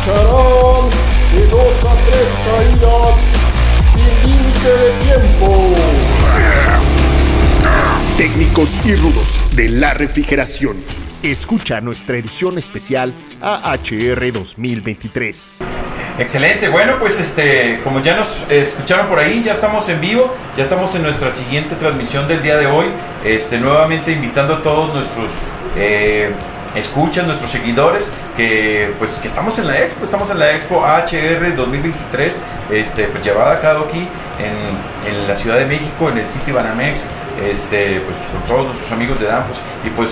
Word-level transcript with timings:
escucharán 0.00 0.90
de 1.34 1.46
dos 1.46 1.72
a 1.84 1.94
tres 2.06 2.28
caídas 2.46 3.16
sin 3.94 4.30
límite 4.30 4.68
de 4.68 4.90
tiempo. 5.04 5.74
Técnicos 8.16 8.78
y 8.84 8.94
rudos 8.96 9.56
de 9.56 9.68
la 9.68 9.94
refrigeración. 9.94 10.76
Escucha 11.22 11.80
nuestra 11.82 12.16
edición 12.16 12.56
especial 12.56 13.14
AHR 13.42 14.32
2023. 14.32 15.58
Excelente, 16.18 16.68
bueno 16.68 16.98
pues 16.98 17.20
este, 17.20 17.80
como 17.84 18.00
ya 18.00 18.16
nos 18.16 18.38
escucharon 18.50 19.06
por 19.06 19.18
ahí, 19.18 19.42
ya 19.44 19.52
estamos 19.52 19.88
en 19.90 20.00
vivo, 20.00 20.32
ya 20.56 20.64
estamos 20.64 20.94
en 20.94 21.02
nuestra 21.02 21.32
siguiente 21.32 21.74
transmisión 21.76 22.26
del 22.26 22.42
día 22.42 22.56
de 22.56 22.66
hoy, 22.66 22.86
este, 23.24 23.58
nuevamente 23.58 24.12
invitando 24.12 24.54
a 24.54 24.62
todos 24.62 24.94
nuestros 24.94 25.30
eh, 25.76 26.30
escuchas, 26.74 27.26
nuestros 27.26 27.50
seguidores, 27.50 28.10
que 28.36 28.94
pues 28.98 29.12
que 29.16 29.28
estamos 29.28 29.58
en 29.58 29.66
la 29.66 29.80
expo, 29.80 30.04
estamos 30.04 30.30
en 30.30 30.38
la 30.38 30.52
expo 30.52 30.84
AHR 30.84 31.54
2023, 31.56 32.40
este, 32.70 33.04
pues 33.04 33.24
llevada 33.24 33.52
a 33.52 33.60
cabo 33.60 33.86
aquí 33.86 34.08
en, 34.38 35.12
en 35.12 35.28
la 35.28 35.34
Ciudad 35.34 35.56
de 35.56 35.66
México, 35.66 36.08
en 36.08 36.18
el 36.18 36.28
City 36.28 36.52
Banamex, 36.52 37.04
este, 37.44 38.00
pues 38.00 38.16
con 38.32 38.42
todos 38.46 38.66
nuestros 38.68 38.92
amigos 38.92 39.18
de 39.20 39.26
Danfos. 39.26 39.58
Y 39.84 39.90
pues 39.90 40.10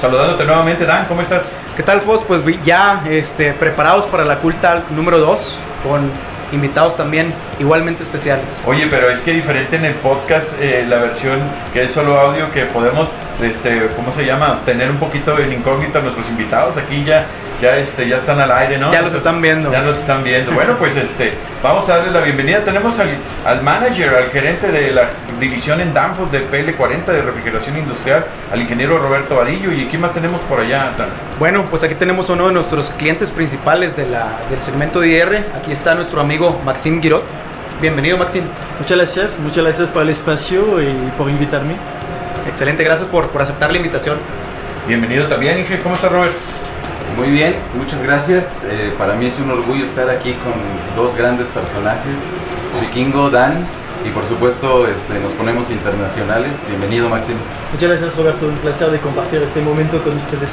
saludándote 0.00 0.44
nuevamente, 0.44 0.86
Dan, 0.86 1.06
¿cómo 1.06 1.20
estás? 1.20 1.56
¿Qué 1.76 1.82
tal, 1.82 2.00
Fos? 2.00 2.24
Pues 2.24 2.42
ya 2.64 3.04
este, 3.08 3.52
preparados 3.52 4.06
para 4.06 4.24
la 4.24 4.38
culta 4.38 4.84
número 4.90 5.18
2 5.18 5.58
con 5.82 6.10
invitados 6.52 6.96
también 6.96 7.32
igualmente 7.58 8.02
especiales. 8.02 8.62
Oye, 8.66 8.86
pero 8.90 9.10
es 9.10 9.20
que 9.20 9.32
diferente 9.32 9.76
en 9.76 9.84
el 9.84 9.94
podcast, 9.94 10.54
eh, 10.60 10.84
la 10.88 10.98
versión 10.98 11.40
que 11.72 11.84
es 11.84 11.90
solo 11.90 12.18
audio, 12.18 12.50
que 12.50 12.64
podemos, 12.64 13.08
este, 13.42 13.88
¿cómo 13.96 14.12
se 14.12 14.24
llama? 14.24 14.60
Tener 14.64 14.90
un 14.90 14.98
poquito 14.98 15.38
en 15.38 15.52
incógnito 15.52 15.98
a 15.98 16.02
nuestros 16.02 16.28
invitados. 16.28 16.76
Aquí 16.76 17.04
ya 17.04 17.26
ya 17.60 17.76
este 17.76 18.08
ya 18.08 18.16
están 18.16 18.40
al 18.40 18.50
aire, 18.50 18.78
¿no? 18.78 18.92
Ya 18.92 19.02
los 19.02 19.14
están 19.14 19.40
viendo. 19.42 19.70
Ya 19.70 19.82
los 19.82 19.98
están 19.98 20.24
viendo. 20.24 20.52
Bueno, 20.52 20.76
pues 20.78 20.96
este 20.96 21.34
vamos 21.62 21.88
a 21.88 21.98
darle 21.98 22.12
la 22.12 22.20
bienvenida. 22.20 22.64
Tenemos 22.64 22.98
al, 22.98 23.10
al 23.44 23.62
manager, 23.62 24.14
al 24.14 24.26
gerente 24.28 24.68
de 24.68 24.92
la 24.92 25.10
división 25.38 25.80
en 25.80 25.92
Danfoss 25.92 26.32
de 26.32 26.48
PL40 26.48 27.04
de 27.04 27.22
refrigeración 27.22 27.76
industrial, 27.76 28.24
al 28.52 28.60
ingeniero 28.60 28.98
Roberto 28.98 29.36
Vadillo. 29.36 29.72
¿Y 29.72 29.86
quién 29.86 30.00
más 30.00 30.12
tenemos 30.12 30.40
por 30.42 30.60
allá? 30.60 30.92
Bueno, 31.38 31.66
pues 31.68 31.82
aquí 31.82 31.94
tenemos 31.94 32.28
uno 32.30 32.46
de 32.46 32.52
nuestros 32.52 32.90
clientes 32.90 33.30
principales 33.30 33.96
de 33.96 34.06
la, 34.08 34.38
del 34.48 34.62
segmento 34.62 35.00
de 35.00 35.08
IR. 35.08 35.46
Aquí 35.58 35.72
está 35.72 35.94
nuestro 35.94 36.20
amigo 36.20 36.60
Maxim 36.64 37.00
Girot. 37.02 37.24
Bienvenido, 37.80 38.18
Maxim. 38.18 38.44
Muchas 38.78 38.96
gracias, 38.96 39.38
muchas 39.38 39.64
gracias 39.64 39.88
por 39.88 40.02
el 40.02 40.10
espacio 40.10 40.82
y 40.82 41.10
por 41.16 41.30
invitarme. 41.30 41.76
Excelente, 42.46 42.84
gracias 42.84 43.08
por, 43.08 43.28
por 43.28 43.42
aceptar 43.42 43.70
la 43.70 43.76
invitación. 43.76 44.18
Bienvenido 44.86 45.26
también, 45.26 45.58
Inge. 45.58 45.78
¿Cómo 45.80 45.94
está, 45.94 46.08
Robert? 46.08 46.32
Muy 47.20 47.32
bien, 47.32 47.54
muchas 47.74 48.02
gracias. 48.02 48.64
Eh, 48.64 48.94
para 48.96 49.12
mí 49.12 49.26
es 49.26 49.38
un 49.38 49.50
orgullo 49.50 49.84
estar 49.84 50.08
aquí 50.08 50.32
con 50.32 50.54
dos 50.96 51.14
grandes 51.14 51.48
personajes, 51.48 52.16
Vikingo, 52.80 53.28
Dan, 53.28 53.66
y 54.06 54.08
por 54.08 54.24
supuesto 54.24 54.88
este, 54.88 55.18
nos 55.20 55.34
ponemos 55.34 55.70
internacionales. 55.70 56.64
Bienvenido, 56.66 57.10
Máximo. 57.10 57.38
Muchas 57.74 57.90
gracias, 57.90 58.16
Roberto. 58.16 58.46
Un 58.46 58.54
placer 58.54 58.90
de 58.90 59.00
compartir 59.00 59.42
este 59.42 59.60
momento 59.60 60.02
con 60.02 60.16
ustedes. 60.16 60.48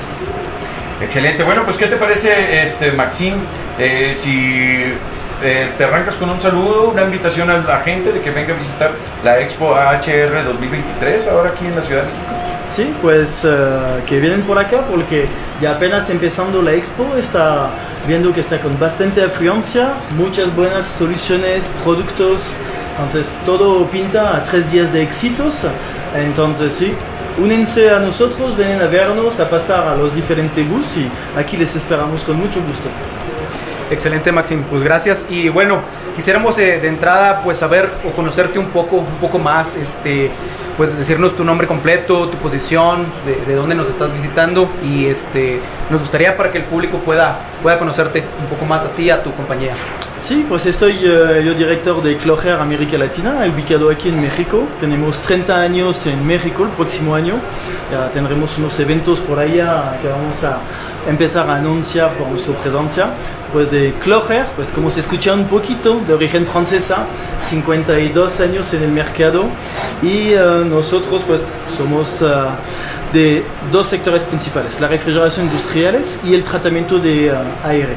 Excelente. 1.01 1.41
Bueno, 1.43 1.63
pues, 1.63 1.77
¿qué 1.77 1.85
te 1.85 1.95
parece, 1.95 2.61
este, 2.61 2.91
Maxim? 2.91 3.35
Eh, 3.79 4.17
si 4.19 4.91
eh, 5.41 5.71
te 5.77 5.83
arrancas 5.85 6.17
con 6.17 6.29
un 6.29 6.41
saludo, 6.41 6.89
una 6.89 7.03
invitación 7.03 7.49
a 7.49 7.59
la 7.59 7.79
gente 7.79 8.11
de 8.11 8.19
que 8.19 8.31
venga 8.31 8.53
a 8.53 8.57
visitar 8.57 8.91
la 9.23 9.39
Expo 9.39 9.73
AHR 9.73 10.43
2023 10.43 11.27
ahora 11.29 11.51
aquí 11.51 11.65
en 11.65 11.77
la 11.77 11.81
Ciudad 11.81 12.01
de 12.01 12.09
México. 12.09 12.46
Sí, 12.77 12.93
pues 13.01 13.43
uh, 13.43 14.05
que 14.05 14.19
vienen 14.19 14.43
por 14.43 14.59
acá 14.59 14.85
porque 14.87 15.25
ya 15.59 15.71
apenas 15.71 16.11
empezando 16.11 16.61
la 16.61 16.73
expo 16.73 17.07
está 17.17 17.71
viendo 18.07 18.31
que 18.31 18.41
está 18.41 18.59
con 18.61 18.77
bastante 18.77 19.23
afluencia, 19.23 19.93
muchas 20.15 20.55
buenas 20.55 20.85
soluciones, 20.85 21.71
productos, 21.83 22.43
entonces 22.91 23.33
todo 23.47 23.87
pinta 23.87 24.37
a 24.37 24.43
tres 24.43 24.71
días 24.71 24.93
de 24.93 25.01
éxitos, 25.01 25.55
entonces 26.15 26.75
sí, 26.75 26.93
únense 27.39 27.89
a 27.89 27.97
nosotros, 27.97 28.55
vienen 28.55 28.79
a 28.79 28.85
vernos, 28.85 29.39
a 29.39 29.49
pasar 29.49 29.87
a 29.87 29.95
los 29.95 30.13
diferentes 30.13 30.69
bus 30.69 30.97
y 30.97 31.09
aquí 31.35 31.57
les 31.57 31.75
esperamos 31.75 32.21
con 32.21 32.37
mucho 32.37 32.61
gusto. 32.61 32.89
Excelente, 33.89 34.31
Maxim. 34.31 34.61
Pues 34.69 34.83
gracias. 34.83 35.25
Y 35.29 35.49
bueno, 35.49 35.79
quisiéramos 36.15 36.59
eh, 36.59 36.79
de 36.79 36.89
entrada 36.89 37.41
pues 37.43 37.57
saber 37.57 37.89
o 38.05 38.11
conocerte 38.11 38.59
un 38.59 38.67
poco, 38.67 38.97
un 38.97 39.15
poco 39.19 39.39
más, 39.39 39.75
este, 39.77 40.29
pues 40.77 40.95
decirnos 40.95 41.35
tu 41.35 41.43
nombre 41.43 41.67
completo, 41.67 42.29
tu 42.29 42.37
posición, 42.37 43.05
de, 43.25 43.35
de, 43.45 43.55
dónde 43.55 43.73
nos 43.73 43.89
estás 43.89 44.13
visitando 44.13 44.69
y 44.83 45.07
este, 45.07 45.59
nos 45.89 46.01
gustaría 46.01 46.37
para 46.37 46.51
que 46.51 46.59
el 46.59 46.65
público 46.65 46.99
pueda, 46.99 47.39
pueda 47.63 47.79
conocerte 47.79 48.23
un 48.39 48.45
poco 48.47 48.65
más 48.65 48.85
a 48.85 48.91
ti, 48.91 49.09
a 49.09 49.23
tu 49.23 49.33
compañía. 49.33 49.73
Sí, 50.19 50.45
pues 50.49 50.65
estoy 50.65 50.93
uh, 51.05 51.41
yo 51.41 51.53
director 51.53 52.01
de 52.01 52.17
Cloger 52.17 52.53
América 52.53 52.97
Latina, 52.97 53.45
ubicado 53.53 53.89
aquí 53.89 54.09
en 54.09 54.19
México. 54.19 54.63
Tenemos 54.79 55.19
30 55.21 55.55
años 55.55 56.05
en 56.07 56.25
México 56.25 56.63
el 56.63 56.69
próximo 56.71 57.15
año. 57.15 57.35
Ya 57.91 58.09
tendremos 58.09 58.57
unos 58.57 58.77
eventos 58.79 59.21
por 59.21 59.39
allá 59.39 59.97
que 60.01 60.09
vamos 60.09 60.43
a 60.43 60.59
empezar 61.07 61.49
a 61.49 61.55
anunciar 61.55 62.11
por 62.13 62.27
nuestra 62.27 62.55
presencia. 62.55 63.07
Pues 63.53 63.71
de 63.71 63.93
Cloger, 64.03 64.45
pues 64.55 64.71
como 64.71 64.89
se 64.91 64.99
escucha 64.99 65.33
un 65.33 65.45
poquito, 65.45 66.01
de 66.05 66.13
origen 66.13 66.45
francesa, 66.45 67.05
52 67.39 68.39
años 68.41 68.73
en 68.73 68.83
el 68.83 68.91
mercado. 68.91 69.45
Y 70.01 70.33
uh, 70.33 70.65
nosotros 70.65 71.21
pues 71.25 71.45
somos... 71.77 72.21
Uh, 72.21 72.47
de 73.13 73.43
dos 73.71 73.87
sectores 73.87 74.23
principales, 74.23 74.79
la 74.79 74.87
refrigeración 74.87 75.45
industriales 75.45 76.19
y 76.23 76.33
el 76.33 76.43
tratamiento 76.43 76.99
de 76.99 77.31
uh, 77.31 77.67
aire, 77.67 77.95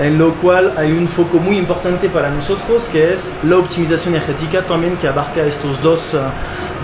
en 0.00 0.18
lo 0.18 0.32
cual 0.34 0.72
hay 0.76 0.92
un 0.92 1.08
foco 1.08 1.38
muy 1.38 1.58
importante 1.58 2.08
para 2.08 2.30
nosotros 2.30 2.84
que 2.92 3.12
es 3.12 3.28
la 3.42 3.56
optimización 3.56 4.14
energética 4.14 4.62
también 4.62 4.96
que 4.96 5.08
abarca 5.08 5.42
estos 5.44 5.82
dos, 5.82 6.14
uh, 6.14 6.18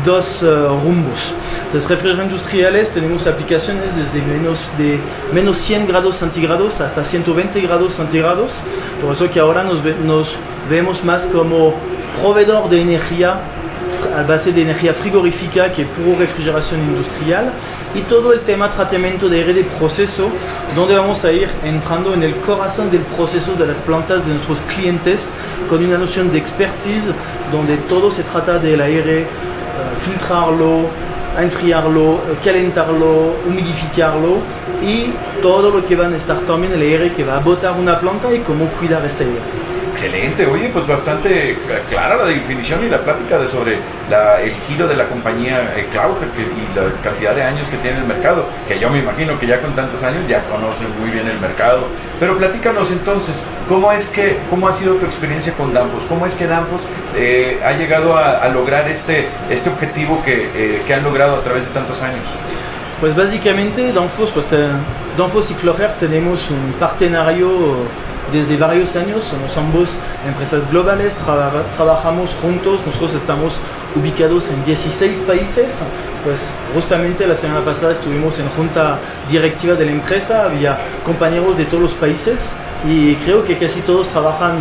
dos 0.04 0.42
uh, 0.42 0.68
rumbos. 0.82 1.34
Entonces, 1.66 1.88
refrigeración 1.88 2.26
industriales 2.26 2.90
tenemos 2.90 3.26
aplicaciones 3.26 3.94
desde 3.94 4.22
menos, 4.22 4.72
de 4.78 4.98
menos 5.32 5.58
100 5.58 5.86
grados 5.86 6.16
centígrados 6.16 6.80
hasta 6.80 7.04
120 7.04 7.60
grados 7.60 7.94
centígrados, 7.94 8.54
por 9.02 9.14
eso 9.14 9.30
que 9.30 9.38
ahora 9.38 9.62
nos, 9.64 9.82
ve, 9.82 9.94
nos 10.02 10.34
vemos 10.70 11.04
más 11.04 11.26
como 11.26 11.74
proveedor 12.20 12.68
de 12.68 12.80
energía 12.80 13.40
a 14.18 14.22
base 14.24 14.52
de 14.52 14.62
energía 14.62 14.92
frigorífica 14.92 15.72
que 15.72 15.84
puro 15.84 16.18
refrigeración 16.18 16.80
industrial 16.80 17.52
y 17.94 18.00
todo 18.02 18.32
el 18.32 18.40
tema 18.40 18.68
tratamiento 18.68 19.28
de 19.28 19.44
de 19.44 19.64
proceso 19.64 20.28
donde 20.74 20.96
vamos 20.96 21.24
a 21.24 21.32
ir 21.32 21.48
entrando 21.64 22.12
en 22.12 22.22
el 22.22 22.34
corazón 22.36 22.90
del 22.90 23.02
proceso 23.02 23.54
de 23.54 23.66
las 23.66 23.80
plantas 23.80 24.26
de 24.26 24.34
nuestros 24.34 24.60
clientes 24.62 25.30
con 25.70 25.84
una 25.84 25.98
noción 25.98 26.30
de 26.32 26.38
expertise 26.38 27.14
donde 27.52 27.76
todo 27.76 28.10
se 28.10 28.24
trata 28.24 28.58
del 28.58 28.80
aire 28.80 29.22
uh, 29.22 30.00
filtrarlo 30.04 30.88
enfriarlo, 31.38 32.20
calentarlo, 32.44 33.36
humidificarlo 33.46 34.38
y 34.82 35.12
todo 35.40 35.70
lo 35.70 35.86
que 35.86 35.94
van 35.94 36.12
a 36.12 36.16
estar 36.16 36.38
también 36.40 36.72
el 36.72 36.82
aire 36.82 37.12
que 37.12 37.22
va 37.22 37.36
a 37.36 37.40
botar 37.40 37.78
una 37.78 38.00
planta 38.00 38.34
y 38.34 38.40
cómo 38.40 38.66
cuidar 38.70 39.04
este 39.06 39.22
aire. 39.22 39.67
Excelente, 40.00 40.46
oye, 40.46 40.68
pues 40.68 40.86
bastante 40.86 41.58
clara 41.88 42.18
la 42.18 42.26
definición 42.26 42.84
y 42.84 42.88
la 42.88 43.02
plática 43.02 43.36
de 43.36 43.48
sobre 43.48 43.78
la, 44.08 44.40
el 44.40 44.52
giro 44.68 44.86
de 44.86 44.94
la 44.94 45.08
compañía 45.08 45.74
eh, 45.76 45.88
Cloud 45.90 46.18
y 46.38 46.78
la 46.78 47.02
cantidad 47.02 47.34
de 47.34 47.42
años 47.42 47.66
que 47.66 47.78
tiene 47.78 47.98
el 47.98 48.04
mercado, 48.04 48.46
que 48.68 48.78
yo 48.78 48.90
me 48.90 49.00
imagino 49.00 49.36
que 49.40 49.48
ya 49.48 49.60
con 49.60 49.74
tantos 49.74 50.04
años 50.04 50.28
ya 50.28 50.44
conocen 50.44 50.86
muy 51.00 51.10
bien 51.10 51.26
el 51.26 51.40
mercado. 51.40 51.88
Pero 52.20 52.38
platícanos 52.38 52.92
entonces, 52.92 53.42
¿cómo 53.66 53.90
es 53.90 54.08
que, 54.08 54.38
cómo 54.48 54.68
ha 54.68 54.72
sido 54.72 54.94
tu 54.94 55.04
experiencia 55.04 55.52
con 55.54 55.74
Danfoss? 55.74 56.04
¿Cómo 56.04 56.26
es 56.26 56.36
que 56.36 56.46
Danfoss 56.46 56.82
eh, 57.16 57.58
ha 57.64 57.72
llegado 57.72 58.16
a, 58.16 58.38
a, 58.38 58.48
lograr 58.50 58.88
este, 58.88 59.26
este 59.50 59.68
objetivo 59.68 60.22
que, 60.24 60.48
eh, 60.54 60.82
que 60.86 60.94
han 60.94 61.02
logrado 61.02 61.34
a 61.34 61.42
través 61.42 61.64
de 61.64 61.70
tantos 61.70 62.00
años? 62.02 62.28
Pues 63.00 63.16
básicamente 63.16 63.92
Danfoss, 63.92 64.30
pues, 64.30 64.46
Danfoss 65.16 65.50
y 65.50 65.54
Cloger 65.54 65.94
tenemos 65.98 66.48
un 66.50 66.74
partenario 66.74 67.88
desde 68.32 68.56
varios 68.56 68.94
años, 68.96 69.24
somos 69.24 69.56
ambos 69.56 69.90
empresas 70.26 70.70
globales, 70.70 71.14
tra 71.14 71.64
trabajamos 71.76 72.30
juntos, 72.42 72.80
nosotros 72.84 73.14
estamos 73.14 73.58
ubicados 73.96 74.50
en 74.50 74.64
16 74.64 75.18
países, 75.20 75.80
pues 76.24 76.38
justamente 76.74 77.26
la 77.26 77.36
semana 77.36 77.64
pasada 77.64 77.92
estuvimos 77.92 78.38
en 78.38 78.48
junta 78.50 78.98
directiva 79.30 79.74
de 79.74 79.86
la 79.86 79.92
empresa, 79.92 80.44
había 80.44 80.78
compañeros 81.04 81.56
de 81.56 81.64
todos 81.64 81.82
los 81.82 81.94
países 81.94 82.52
y 82.86 83.14
creo 83.16 83.44
que 83.44 83.56
casi 83.56 83.80
todos 83.80 84.08
trabajan 84.08 84.56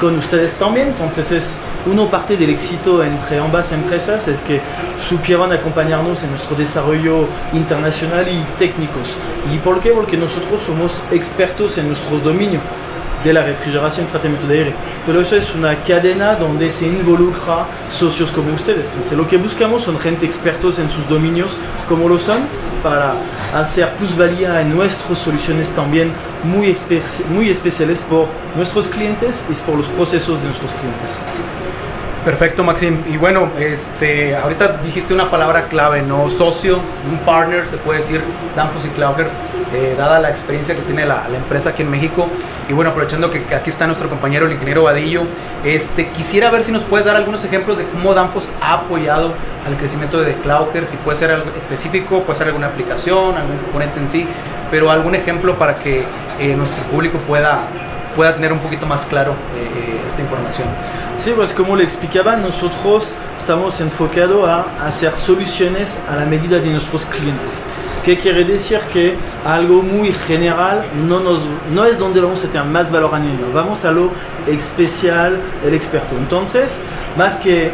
con 0.00 0.18
ustedes 0.18 0.54
también, 0.54 0.88
entonces 0.88 1.30
es 1.32 1.54
uno 1.84 2.08
parte 2.08 2.36
del 2.36 2.50
éxito 2.50 3.02
entre 3.02 3.38
ambas 3.38 3.72
empresas 3.72 4.26
es 4.28 4.40
que 4.42 4.60
supieron 5.06 5.52
acompañarnos 5.52 6.22
en 6.22 6.30
nuestro 6.30 6.56
desarrollo 6.56 7.26
internacional 7.52 8.26
y 8.28 8.40
técnicos. 8.56 9.16
¿Y 9.52 9.58
por 9.58 9.80
qué? 9.80 9.90
Porque 9.90 10.16
nosotros 10.16 10.60
somos 10.64 10.92
expertos 11.10 11.78
en 11.78 11.88
nuestros 11.88 12.22
dominios 12.22 12.62
de 13.24 13.32
la 13.32 13.42
refrigeración 13.42 14.06
y 14.06 14.10
tratamiento 14.10 14.46
de 14.46 14.58
aire. 14.58 14.74
Pero 15.06 15.20
eso 15.20 15.36
es 15.36 15.54
una 15.54 15.76
cadena 15.82 16.34
donde 16.34 16.70
se 16.70 16.86
involucra 16.86 17.66
socios 17.90 18.30
como 18.30 18.54
ustedes. 18.54 18.88
Entonces 18.88 19.16
lo 19.16 19.26
que 19.26 19.36
buscamos 19.36 19.82
son 19.82 19.98
gente 19.98 20.26
expertos 20.26 20.78
en 20.78 20.90
sus 20.90 21.08
dominios 21.08 21.56
como 21.88 22.08
lo 22.08 22.18
son 22.18 22.40
para 22.82 23.14
hacer 23.54 23.90
plusvalía 23.94 24.60
en 24.60 24.74
nuestras 24.74 25.18
soluciones 25.18 25.70
también 25.70 26.10
muy, 26.42 26.76
muy 27.30 27.48
especiales 27.48 28.00
por 28.00 28.26
nuestros 28.56 28.88
clientes 28.88 29.46
y 29.48 29.54
por 29.54 29.76
los 29.76 29.86
procesos 29.86 30.40
de 30.40 30.48
nuestros 30.48 30.72
clientes. 30.72 31.18
Perfecto, 32.24 32.62
Maxim. 32.62 33.02
Y 33.08 33.16
bueno, 33.16 33.50
este, 33.58 34.36
ahorita 34.36 34.78
dijiste 34.84 35.12
una 35.12 35.28
palabra 35.28 35.62
clave, 35.62 36.02
¿no? 36.02 36.30
Socio, 36.30 36.78
un 37.10 37.18
partner, 37.24 37.66
se 37.66 37.76
puede 37.78 37.98
decir, 37.98 38.20
Danfoss 38.54 38.86
y 38.86 38.88
Clouger, 38.90 39.26
eh, 39.74 39.94
dada 39.98 40.20
la 40.20 40.30
experiencia 40.30 40.76
que 40.76 40.82
tiene 40.82 41.04
la, 41.04 41.26
empresa 41.34 41.70
aquí 41.70 41.82
en 41.82 41.90
México. 41.90 42.28
Y 42.68 42.72
bueno, 42.72 42.90
aprovechando 42.90 43.30
que, 43.30 43.44
aquí 43.54 43.70
está 43.70 43.86
nuestro 43.86 44.08
compañero, 44.08 44.46
el 44.46 44.52
ingeniero 44.52 44.84
Vadillo, 44.84 45.22
este, 45.64 46.08
quisiera 46.10 46.50
ver 46.50 46.64
si 46.64 46.72
nos 46.72 46.82
puedes 46.84 47.06
dar 47.06 47.16
algunos 47.16 47.44
ejemplos 47.44 47.78
de 47.78 47.84
cómo 47.84 48.14
Danfoss 48.14 48.48
ha 48.60 48.74
apoyado 48.74 49.34
al 49.66 49.76
crecimiento 49.76 50.20
de 50.20 50.34
Clouger, 50.36 50.86
si 50.86 50.96
puede 50.96 51.16
ser 51.16 51.30
algo 51.30 51.50
específico, 51.56 52.22
puede 52.22 52.38
ser 52.38 52.48
alguna 52.48 52.68
aplicación, 52.68 53.36
algún 53.36 53.58
componente 53.58 54.00
en 54.00 54.08
sí, 54.08 54.26
pero 54.70 54.90
algún 54.90 55.14
ejemplo 55.14 55.54
para 55.58 55.74
que 55.74 56.04
eh, 56.40 56.54
nuestro 56.56 56.84
público 56.84 57.18
pueda 57.18 57.68
pueda 58.14 58.34
tener 58.34 58.52
un 58.52 58.58
poquito 58.58 58.86
más 58.86 59.04
claro 59.06 59.34
eh, 59.56 60.00
esta 60.08 60.20
información. 60.20 60.68
Sí, 61.18 61.32
pues 61.34 61.52
como 61.52 61.76
le 61.76 61.84
explicaba, 61.84 62.36
nosotros 62.36 63.12
estamos 63.38 63.80
enfocados 63.80 64.48
a 64.48 64.86
hacer 64.86 65.16
soluciones 65.16 65.98
a 66.10 66.16
la 66.16 66.24
medida 66.24 66.58
de 66.58 66.70
nuestros 66.70 67.04
clientes. 67.06 67.64
¿Qué 68.04 68.16
quiere 68.16 68.44
decir? 68.44 68.80
Que 68.92 69.14
algo 69.44 69.80
muy 69.80 70.12
general 70.12 70.84
no, 71.06 71.86
es 71.86 71.98
donde 71.98 72.20
vamos 72.20 72.44
a 72.44 72.48
tener 72.48 72.66
más 72.66 72.90
valor 72.90 73.14
añadido, 73.14 73.52
vamos 73.54 73.84
a 73.84 73.92
lo 73.92 74.10
especial, 74.48 75.40
el 75.64 75.72
experto. 75.72 76.16
Entonces, 76.16 76.72
más 77.16 77.36
que 77.36 77.70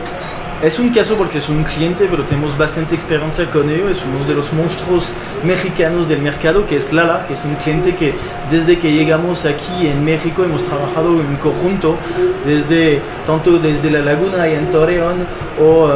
es 0.61 0.79
un 0.79 0.91
caso 0.91 1.15
porque 1.15 1.39
es 1.39 1.49
un 1.49 1.63
cliente, 1.65 2.07
pero 2.11 2.25
tenemos 2.25 2.59
bastante 2.59 2.95
experiencia 2.95 3.49
con 3.51 3.71
ello. 3.71 3.89
Es 3.89 4.03
uno 4.05 4.27
de 4.27 4.35
los 4.35 4.53
monstruos 4.53 5.07
mexicanos 5.45 6.09
del 6.09 6.21
mercado, 6.21 6.67
que 6.67 6.77
es 6.77 6.93
Lala, 6.93 7.27
que 7.27 7.35
es 7.35 7.45
un 7.45 7.55
cliente 7.55 7.95
que 7.95 8.13
desde 8.51 8.79
que 8.79 8.93
llegamos 8.93 9.47
aquí 9.47 9.87
en 9.87 10.05
México 10.05 10.45
hemos 10.45 10.63
trabajado 10.65 11.21
en 11.21 11.37
conjunto, 11.37 11.97
desde, 12.45 13.01
tanto 13.27 13.59
desde 13.59 13.91
La 13.91 14.01
Laguna 14.01 14.49
y 14.49 14.55
en 14.55 14.71
Torreón, 14.71 15.27
o 15.59 15.87
uh, 15.87 15.91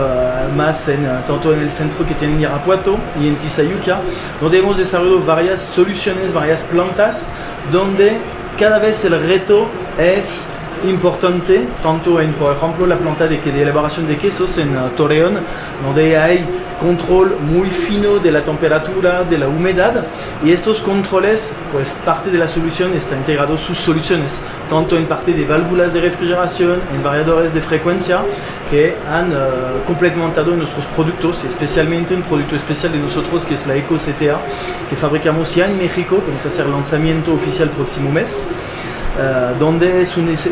más 0.48 0.88
en, 0.88 1.04
uh, 1.04 1.22
tanto 1.26 1.52
en 1.52 1.60
el 1.60 1.70
centro 1.70 2.06
que 2.06 2.14
tienen 2.14 2.40
Irapuato 2.40 2.96
y 3.20 3.28
en 3.28 3.36
Tizayuca, 3.36 4.00
donde 4.40 4.58
hemos 4.58 4.76
desarrollado 4.76 5.20
varias 5.20 5.60
soluciones, 5.60 6.32
varias 6.32 6.62
plantas, 6.62 7.26
donde 7.70 8.18
cada 8.58 8.78
vez 8.78 9.04
el 9.04 9.20
reto 9.20 9.68
es 9.98 10.48
importante, 10.84 11.66
tanto 11.82 12.20
en, 12.20 12.32
por 12.34 12.56
ejemplo, 12.56 12.86
la 12.86 12.98
planta 12.98 13.26
de, 13.26 13.38
de 13.38 13.62
elaboración 13.62 14.06
de 14.06 14.16
quesos 14.16 14.58
en 14.58 14.74
Torreón, 14.96 15.38
donde 15.84 16.16
hay 16.16 16.46
control 16.82 17.36
muy 17.40 17.70
fino 17.70 18.18
de 18.18 18.32
la 18.32 18.42
temperatura, 18.42 19.22
de 19.22 19.38
la 19.38 19.46
humedad, 19.46 20.04
y 20.44 20.50
estos 20.50 20.80
controles, 20.80 21.52
pues 21.72 21.96
parte 22.04 22.30
de 22.30 22.38
la 22.38 22.48
solución 22.48 22.92
está 22.94 23.16
integrado 23.16 23.56
sus 23.56 23.78
soluciones, 23.78 24.40
tanto 24.68 24.96
en 24.96 25.06
parte 25.06 25.32
de 25.32 25.44
válvulas 25.44 25.94
de 25.94 26.00
refrigeración, 26.00 26.80
en 26.92 27.02
variadores 27.02 27.54
de 27.54 27.60
frecuencia, 27.60 28.22
que 28.68 28.96
han 29.08 29.32
uh, 29.32 29.84
complementado 29.86 30.56
nuestros 30.56 30.84
productos, 30.86 31.44
especialmente 31.44 32.14
un 32.14 32.22
producto 32.22 32.56
especial 32.56 32.92
de 32.92 32.98
nosotros 32.98 33.44
que 33.44 33.54
es 33.54 33.66
la 33.66 33.76
Eco 33.76 33.96
CTA, 33.96 34.38
que 34.88 34.96
fabricamos 34.96 35.54
ya 35.54 35.66
en 35.66 35.78
México, 35.78 36.16
que 36.16 36.30
vamos 36.30 36.44
a 36.44 36.48
hacer 36.48 36.66
lanzamiento 36.66 37.32
oficial 37.32 37.70
próximo 37.70 38.10
mes. 38.10 38.46
Eh, 39.18 39.54
donde 39.58 40.06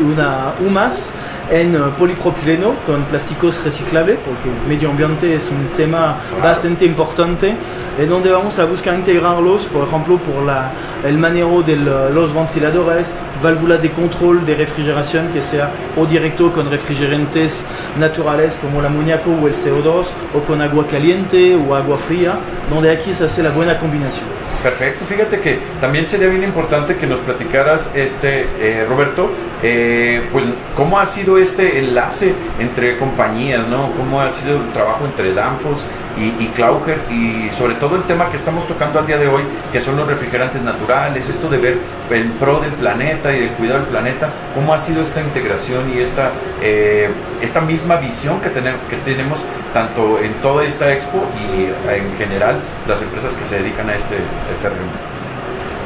una 0.05 0.53
UMAS 0.63 1.11
en 1.49 1.73
polipropileno 1.97 2.75
con 2.85 3.03
plásticos 3.05 3.63
reciclables, 3.63 4.19
porque 4.19 4.49
el 4.49 4.69
medio 4.69 4.89
ambiente 4.89 5.33
es 5.33 5.49
un 5.49 5.67
tema 5.75 6.17
bastante 6.41 6.85
importante, 6.85 7.55
y 8.01 8.05
donde 8.05 8.31
vamos 8.31 8.57
a 8.59 8.65
buscar 8.65 8.93
integrarlos, 8.93 9.65
por 9.65 9.87
ejemplo, 9.87 10.17
por 10.17 10.43
la, 10.43 10.71
el 11.03 11.17
manejo 11.17 11.63
de 11.63 11.75
los 11.75 12.33
ventiladores, 12.33 13.11
válvulas 13.43 13.81
de 13.81 13.91
control 13.91 14.45
de 14.45 14.55
refrigeración 14.55 15.29
que 15.33 15.41
sea 15.41 15.71
o 15.97 16.05
directo 16.05 16.51
con 16.53 16.69
refrigerantes 16.69 17.65
naturales 17.99 18.57
como 18.61 18.79
el 18.79 18.85
amoníaco 18.85 19.31
o 19.31 19.47
el 19.47 19.55
CO2, 19.55 20.05
o 20.35 20.39
con 20.47 20.61
agua 20.61 20.85
caliente 20.85 21.55
o 21.55 21.75
agua 21.75 21.97
fría, 21.97 22.35
donde 22.69 22.91
aquí 22.91 23.13
se 23.13 23.25
hace 23.25 23.41
la 23.41 23.49
buena 23.49 23.77
combinación. 23.79 24.40
Perfecto, 24.63 25.05
fíjate 25.05 25.39
que 25.39 25.57
también 25.79 26.05
sería 26.05 26.27
bien 26.27 26.43
importante 26.43 26.95
que 26.95 27.07
nos 27.07 27.19
platicaras, 27.21 27.89
este 27.95 28.45
eh, 28.59 28.85
Roberto, 28.87 29.31
eh, 29.63 30.21
pues 30.31 30.45
cómo 30.75 30.99
ha 30.99 31.05
sido 31.07 31.39
este 31.39 31.79
enlace 31.79 32.35
entre 32.59 32.95
compañías, 32.97 33.67
¿no? 33.67 33.91
Cómo 33.93 34.21
ha 34.21 34.29
sido 34.29 34.57
el 34.57 34.71
trabajo 34.71 35.05
entre 35.05 35.33
Danfoss 35.33 35.85
y, 36.15 36.43
y 36.43 36.51
Klauger 36.55 36.99
y 37.09 37.49
sobre 37.55 37.73
todo 37.75 37.95
el 37.95 38.03
tema 38.03 38.29
que 38.29 38.37
estamos 38.37 38.67
tocando 38.67 38.99
al 38.99 39.07
día 39.07 39.17
de 39.17 39.27
hoy, 39.27 39.41
que 39.71 39.79
son 39.79 39.97
los 39.97 40.07
refrigerantes 40.07 40.61
naturales, 40.61 41.27
esto 41.27 41.49
de 41.49 41.57
ver 41.57 41.77
el 42.11 42.31
pro 42.33 42.59
del 42.59 42.71
planeta 42.73 43.35
y 43.35 43.41
de 43.41 43.47
cuidar 43.53 43.81
el 43.81 43.85
planeta, 43.87 44.29
cómo 44.53 44.73
ha 44.73 44.79
sido 44.79 45.01
esta 45.01 45.21
integración 45.21 45.91
y 45.95 46.01
esta, 46.01 46.31
eh, 46.61 47.09
esta 47.41 47.61
misma 47.61 47.95
visión 47.97 48.41
que, 48.41 48.49
tenemos, 48.49 48.81
que 48.89 48.97
tenemos 48.97 49.39
tanto 49.73 50.19
en 50.19 50.33
toda 50.35 50.65
esta 50.65 50.91
expo 50.93 51.23
y 51.37 51.65
en 51.89 52.15
general 52.17 52.59
las 52.87 53.01
empresas 53.01 53.33
que 53.35 53.45
se 53.45 53.59
dedican 53.59 53.89
a 53.89 53.95
este, 53.95 54.15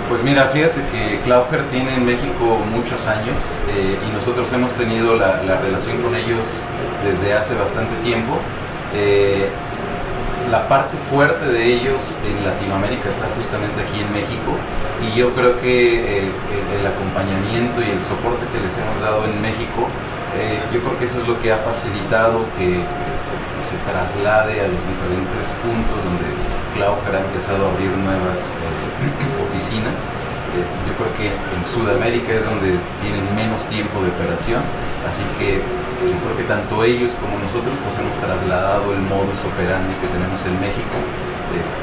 Pues 0.09 0.21
mira, 0.23 0.45
fíjate 0.45 0.81
que 0.94 1.19
Klauger 1.23 1.63
tiene 1.69 1.95
en 1.95 2.06
México 2.06 2.62
muchos 2.71 3.07
años 3.07 3.38
eh, 3.73 3.97
y 4.07 4.12
nosotros 4.13 4.51
hemos 4.53 4.71
tenido 4.73 5.15
la, 5.15 5.41
relación 5.41 6.01
con 6.03 6.15
ellos 6.15 6.45
desde 7.03 7.33
hace 7.33 7.56
bastante 7.56 7.95
tiempo. 8.03 8.38
Eh, 8.94 9.50
la 10.51 10.67
parte 10.67 10.95
fuerte 11.09 11.47
de 11.47 11.65
ellos 11.65 12.00
en 12.21 12.38
Latinoamérica 12.45 13.09
está 13.09 13.25
justamente 13.35 13.81
aquí 13.81 13.97
en 13.97 14.13
México 14.13 14.53
y 15.01 15.17
yo 15.17 15.33
creo 15.33 15.59
que 15.59 16.27
eh, 16.27 16.31
el 16.77 16.85
acompañamiento 16.85 17.81
y 17.81 17.89
el 17.89 18.01
soporte 18.06 18.45
que 18.53 18.62
les 18.62 18.77
hemos 18.77 19.01
dado 19.01 19.25
en 19.25 19.41
México 19.41 19.89
yo 20.73 20.81
creo 20.81 21.00
que 21.00 21.06
eso 21.06 21.21
es 21.21 21.27
lo 21.29 21.39
que 21.39 21.53
ha 21.53 21.57
facilitado 21.57 22.44
que 22.59 22.83
se, 23.63 23.77
traslade 23.88 24.59
a 24.59 24.67
los 24.67 24.83
diferentes 24.83 25.47
puntos 25.63 25.95
donde 26.03 26.27
Klauger 26.75 27.16
ha 27.16 27.24
empezado 27.24 27.66
a 27.66 27.72
abrir 27.72 27.89
nuevas 28.04 28.44
eh, 28.60 29.48
oficinas. 29.48 29.95
Eh, 29.95 30.63
yo 30.88 30.94
creo 31.00 31.12
que 31.16 31.27
en 31.31 31.62
Sudamérica 31.63 32.36
es 32.36 32.44
donde 32.44 32.75
tienen 33.00 33.24
menos 33.36 33.63
tiempo 33.72 34.04
de 34.04 34.12
operación, 34.12 34.60
así 35.07 35.24
que 35.39 35.63
yo 36.04 36.16
creo 36.19 36.36
que 36.36 36.44
tanto 36.44 36.83
ellos 36.83 37.16
como 37.19 37.39
nosotros 37.39 37.74
pues 37.80 37.95
hemos 38.00 38.16
trasladado 38.19 38.92
el 38.92 39.01
modus 39.07 39.39
operandi 39.48 39.95
que 40.04 40.07
tenemos 40.12 40.39
en 40.44 40.56
México 40.60 40.95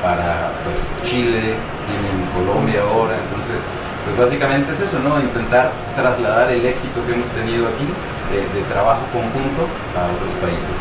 para 0.02 0.52
pues 0.64 0.92
Chile, 1.02 1.56
tienen 1.88 2.16
Colombia 2.36 2.82
ahora, 2.84 3.16
entonces 3.16 3.60
pues 4.04 4.18
básicamente 4.18 4.72
es 4.72 4.80
eso, 4.80 4.98
¿no? 4.98 5.20
Intentar 5.20 5.70
trasladar 5.94 6.50
el 6.50 6.64
éxito 6.66 7.00
que 7.06 7.14
hemos 7.14 7.28
tenido 7.28 7.68
aquí 7.68 7.86
de, 8.32 8.62
trabajo 8.72 9.04
conjunto 9.12 9.68
a 9.94 10.10
otros 10.10 10.32
países. 10.40 10.74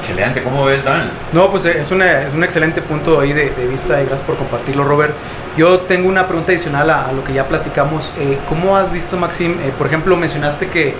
Excelente, 0.00 0.42
¿cómo 0.42 0.64
ves, 0.64 0.84
Dan? 0.84 1.10
No, 1.32 1.50
pues 1.50 1.66
es, 1.66 1.76
es 1.76 1.90
un 1.92 2.44
excelente 2.44 2.82
punto 2.82 3.20
ahí 3.20 3.32
de, 3.32 3.50
vista 3.68 4.00
y 4.00 4.06
gracias 4.06 4.22
por 4.22 4.36
compartirlo, 4.36 4.84
Robert. 4.84 5.14
Yo 5.56 5.80
tengo 5.80 6.08
una 6.08 6.26
pregunta 6.26 6.52
adicional 6.52 6.90
a, 6.90 7.12
lo 7.12 7.22
que 7.22 7.32
ya 7.32 7.46
platicamos. 7.46 8.12
Eh, 8.18 8.38
¿Cómo 8.48 8.76
has 8.76 8.92
visto, 8.92 9.16
Maxim? 9.16 9.52
Eh, 9.60 9.72
por 9.76 9.86
ejemplo, 9.86 10.16
mencionaste 10.16 10.68
que 10.68 10.94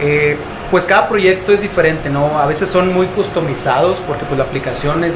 eh, 0.00 0.36
pues 0.70 0.84
cada 0.84 1.08
proyecto 1.08 1.52
es 1.52 1.62
diferente, 1.62 2.10
¿no? 2.10 2.38
A 2.38 2.46
veces 2.46 2.68
son 2.68 2.92
muy 2.92 3.06
customizados 3.06 4.00
porque 4.00 4.24
pues 4.24 4.38
la 4.38 4.44
aplicación 4.44 5.04
es, 5.04 5.14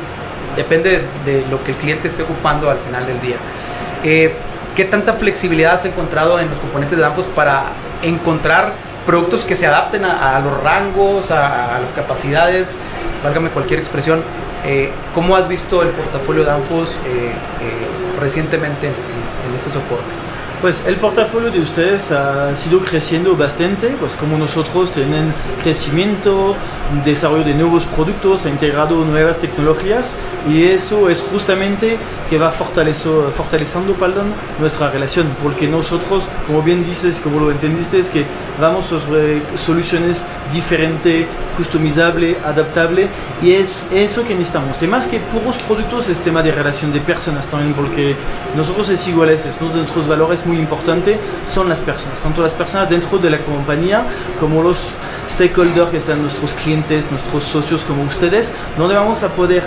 depende 0.57 1.03
de 1.25 1.45
lo 1.51 1.63
que 1.65 1.73
el 1.73 1.77
cliente 1.79 2.09
esté 2.09 2.23
ocupando 2.23 2.71
al 2.71 2.79
final 2.79 3.07
del 3.07 3.21
día. 3.21 3.37
¿Qué 4.03 4.85
tanta 4.85 5.13
flexibilidad 5.13 5.75
has 5.75 5.85
encontrado 5.85 6.41
en 6.41 6.49
los 6.49 6.59
componentes 6.59 6.97
de 6.97 7.03
Danfoss 7.03 7.27
para 7.27 7.67
encontrar 8.03 8.73
productos 9.07 9.45
que 9.45 9.57
se 9.57 9.67
adapten 9.67 10.05
a, 10.05 10.41
los 10.41 10.63
rangos, 10.63 11.31
a, 11.31 11.79
las 11.81 11.93
capacidades, 11.93 12.79
válgame 13.23 13.51
cualquier 13.51 13.79
expresión. 13.79 14.23
Eh, 14.65 14.91
¿Cómo 15.15 15.37
has 15.37 15.47
visto 15.47 15.83
el 15.83 15.89
portafolio 15.91 16.43
de 16.43 16.51
Danfoss 16.51 16.89
eh, 17.07 17.31
eh, 17.31 17.33
recientemente 18.21 18.87
en, 18.89 19.55
ese 19.55 19.71
soporte? 19.71 20.24
Pues 20.65 20.83
el 20.87 20.97
portafolio 20.97 21.51
de 21.51 21.61
ustedes 21.61 22.11
ha 22.11 22.57
sido 22.57 22.81
creciendo 22.81 23.37
bastante, 23.37 23.89
pues 24.01 24.17
como 24.17 24.39
nosotros 24.39 24.93
tienen 24.93 25.35
crecimiento, 25.63 26.57
desarrollo 27.05 27.45
de 27.45 27.53
nuevos 27.53 27.85
productos, 27.85 28.47
ha 28.47 28.49
integrado 28.49 29.05
nuevas 29.05 29.39
tecnologías 29.39 30.15
y 30.49 30.63
eso 30.63 31.11
es 31.11 31.21
justamente 31.21 31.99
que 32.31 32.39
va 32.39 32.51
fortaleciendo 32.51 33.95
perdón, 33.99 34.33
nuestra 34.59 34.91
relación, 34.91 35.37
porque 35.43 35.69
nosotros, 35.69 36.25
como 36.47 36.63
bien 36.63 36.83
dices, 36.83 37.21
como 37.21 37.41
lo 37.41 37.51
entendiste, 37.51 37.99
es 37.99 38.09
que 38.09 38.25
vamos 38.59 38.87
sobre 38.87 39.43
soluciones 39.57 40.25
diferentes, 40.51 41.27
customizables, 41.59 42.37
adaptables 42.45 43.09
y 43.43 43.53
es 43.53 43.89
eso 43.93 44.25
que 44.25 44.35
necesitamos. 44.35 44.83
Y 44.83 44.87
más 44.87 45.09
que 45.09 45.19
puros 45.21 45.57
productos, 45.59 46.09
es 46.09 46.19
tema 46.21 46.43
de 46.43 46.53
relación 46.53 46.93
de 46.93 47.01
personas 47.01 47.47
también, 47.47 47.75
porque 47.75 48.17
nosotros 48.57 48.89
es 48.89 49.07
iguales, 49.07 49.45
es 49.45 49.61
nuestros 49.61 50.09
valores 50.09 50.47
muy 50.47 50.54
importantes 50.59 51.19
son 51.53 51.69
las 51.69 51.81
personas, 51.81 52.19
tanto 52.21 52.43
las 52.43 52.55
personas 52.55 52.89
dentro 52.89 53.19
de 53.19 53.31
la 53.31 53.39
compañía 53.39 54.05
como 54.41 54.63
los 54.63 54.79
stakeholders 55.29 55.91
que 55.91 56.01
son 56.01 56.23
nuestros 56.23 56.53
clientes, 56.55 57.11
nuestros 57.11 57.45
socios 57.45 57.83
como 57.83 58.03
ustedes, 58.05 58.53
donde 58.77 58.95
vamos 58.95 59.23
a 59.23 59.29
poder 59.29 59.63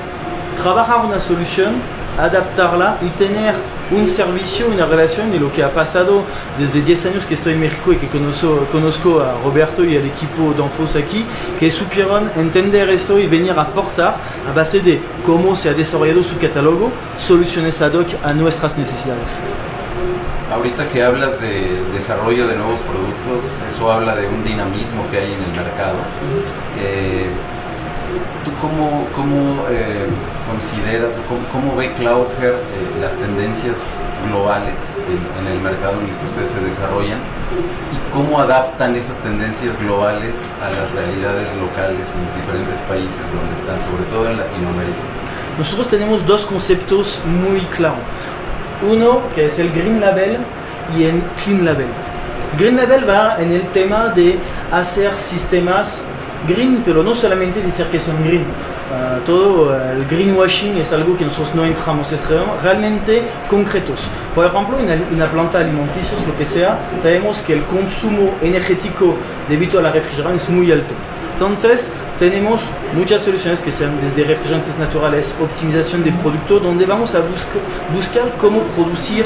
trabajar 0.61 1.05
una 1.05 1.19
solución 1.19 1.75
adaptarla 2.17 2.97
y 3.01 3.09
tener 3.09 3.53
un 3.91 4.05
servicio, 4.07 4.67
una 4.67 4.85
relación 4.85 5.33
y 5.33 5.39
lo 5.39 5.51
que 5.51 5.63
ha 5.63 5.73
pasado 5.73 6.23
desde 6.57 6.81
10 6.81 7.05
años 7.05 7.25
que 7.25 7.35
estoy 7.35 7.53
en 7.53 7.61
México 7.61 7.93
y 7.93 7.97
que 7.97 8.07
conozco, 8.07 8.67
conozco 8.71 9.21
a 9.21 9.37
Roberto 9.43 9.85
y 9.85 9.95
al 9.95 10.05
equipo 10.05 10.53
Danfos 10.57 10.95
aquí, 10.95 11.23
que 11.59 11.71
supieron 11.71 12.29
entender 12.35 12.89
eso 12.89 13.17
y 13.17 13.27
venir 13.27 13.51
a 13.51 13.61
aportar 13.61 14.15
a 14.49 14.53
base 14.53 14.81
de 14.81 14.99
cómo 15.25 15.55
se 15.55 15.69
ha 15.69 15.73
desarrollado 15.73 16.23
su 16.23 16.37
catálogo, 16.37 16.91
soluciones 17.25 17.81
ad 17.81 17.93
hoc 17.93 18.07
a 18.23 18.33
nuestras 18.33 18.77
necesidades. 18.77 19.39
Ahorita 20.51 20.87
que 20.87 21.03
hablas 21.03 21.41
de 21.41 21.83
desarrollo 21.93 22.47
de 22.47 22.55
nuevos 22.55 22.79
productos, 22.79 23.43
eso 23.67 23.91
habla 23.91 24.15
de 24.15 24.27
un 24.27 24.45
dinamismo 24.45 25.03
que 25.11 25.17
hay 25.19 25.33
en 25.33 25.43
el 25.43 25.51
mercado. 25.51 25.97
Eh, 26.79 27.27
¿Tú 28.45 28.51
cómo, 28.61 29.05
cómo 29.13 29.65
eh, 29.69 30.07
consideras 30.47 31.11
o 31.19 31.51
cómo, 31.51 31.75
ve 31.75 31.91
Cloudher 31.95 32.53
eh, 32.53 33.01
las 33.01 33.15
tendencias 33.15 33.75
globales 34.25 34.79
en, 35.11 35.47
el 35.47 35.59
mercado 35.59 35.99
en 35.99 36.07
el 36.07 36.15
que 36.15 36.25
ustedes 36.25 36.51
se 36.51 36.61
desarrollan 36.61 37.19
y 37.91 38.13
cómo 38.13 38.39
adaptan 38.39 38.95
esas 38.95 39.17
tendencias 39.17 39.77
globales 39.77 40.55
a 40.63 40.69
las 40.69 40.89
realidades 40.91 41.53
locales 41.59 42.07
en 42.15 42.23
los 42.23 42.35
diferentes 42.35 42.79
países 42.87 43.19
donde 43.35 43.53
están, 43.53 43.79
sobre 43.83 44.03
todo 44.09 44.31
en 44.31 44.37
Latinoamérica? 44.37 45.03
Nosotros 45.57 45.89
tenemos 45.89 46.25
dos 46.25 46.45
conceptos 46.45 47.19
muy 47.25 47.59
claros. 47.75 47.99
Uno 48.89 49.21
que 49.33 49.45
es 49.45 49.57
el 49.59 49.71
Green 49.71 49.99
Label 49.99 50.37
y 50.97 51.03
el 51.03 51.21
Clean 51.43 51.65
Label. 51.65 51.87
Green 52.57 52.77
Label 52.77 53.09
va 53.09 53.37
en 53.39 53.51
el 53.51 53.63
tema 53.71 54.09
de 54.09 54.37
hacer 54.71 55.17
sistemas 55.17 56.03
green, 56.47 56.83
pero 56.85 57.03
no 57.03 57.13
solamente 57.15 57.61
decir 57.61 57.85
que 57.87 57.99
son 57.99 58.23
green. 58.23 58.45
Uh, 58.87 59.19
todo 59.25 59.69
uh, 59.69 59.91
el 59.91 60.07
greenwashing 60.07 60.77
es 60.77 60.93
algo 60.93 61.17
que 61.17 61.25
nosotros 61.25 61.53
no 61.53 61.65
entramos, 61.65 62.09
es 62.11 62.21
realmente 62.63 63.23
concretos. 63.49 63.99
Por 64.33 64.45
ejemplo, 64.45 64.79
en 64.79 65.13
una 65.13 65.25
planta 65.25 65.59
alimenticia, 65.59 66.17
lo 66.25 66.37
que 66.37 66.45
sea, 66.45 66.79
sabemos 67.01 67.41
que 67.41 67.53
el 67.53 67.63
consumo 67.65 68.33
energético 68.41 69.15
debido 69.49 69.79
a 69.79 69.83
la 69.83 69.91
refrigeración 69.91 70.35
es 70.35 70.49
muy 70.49 70.71
alto. 70.71 70.93
Entonces, 71.33 71.91
tenemos 72.17 72.61
muchas 72.95 73.21
soluciones 73.21 73.61
que 73.61 73.71
sean 73.71 73.99
desde 74.01 74.23
refrigerantes 74.23 74.77
naturales, 74.77 75.33
optimización 75.41 76.03
de 76.03 76.11
producto, 76.11 76.59
donde 76.59 76.85
vamos 76.85 77.13
a 77.15 77.21
buscar 77.93 78.31
cómo 78.39 78.61
producir 78.75 79.25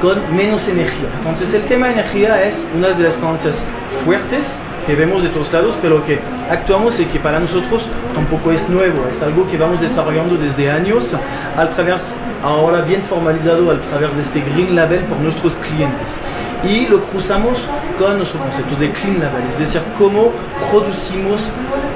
con 0.00 0.18
menos 0.34 0.68
energía. 0.68 1.08
Entonces 1.18 1.54
el 1.54 1.62
tema 1.62 1.86
de 1.86 1.94
energía 1.94 2.44
es 2.44 2.64
una 2.76 2.88
de 2.88 3.04
las 3.04 3.16
tendencias 3.16 3.62
fuertes 4.04 4.56
que 4.86 4.94
vemos 4.94 5.22
de 5.22 5.30
todos 5.30 5.52
lados, 5.52 5.76
pero 5.80 6.04
que 6.04 6.18
actuamos 6.50 7.00
y 7.00 7.06
que 7.06 7.18
para 7.18 7.40
nosotros 7.40 7.84
tampoco 8.14 8.52
es 8.52 8.68
nuevo, 8.68 9.06
es 9.10 9.22
algo 9.22 9.48
que 9.48 9.56
vamos 9.56 9.80
desarrollando 9.80 10.36
desde 10.36 10.70
años, 10.70 11.10
al 11.56 11.70
través, 11.70 12.14
ahora 12.42 12.82
bien 12.82 13.00
formalizado 13.00 13.70
al 13.70 13.80
través 13.80 14.14
de 14.14 14.22
este 14.22 14.40
Green 14.40 14.76
Label 14.76 15.00
por 15.04 15.18
nuestros 15.18 15.54
clientes. 15.56 16.18
Y 16.64 16.86
lo 16.86 17.02
cruzamos 17.02 17.58
con 17.98 18.16
nuestro 18.16 18.40
concepto 18.40 18.76
de 18.76 18.90
Clean 18.92 19.20
Label, 19.20 19.42
es 19.52 19.58
decir, 19.58 19.82
cómo 19.98 20.32
producimos 20.70 21.50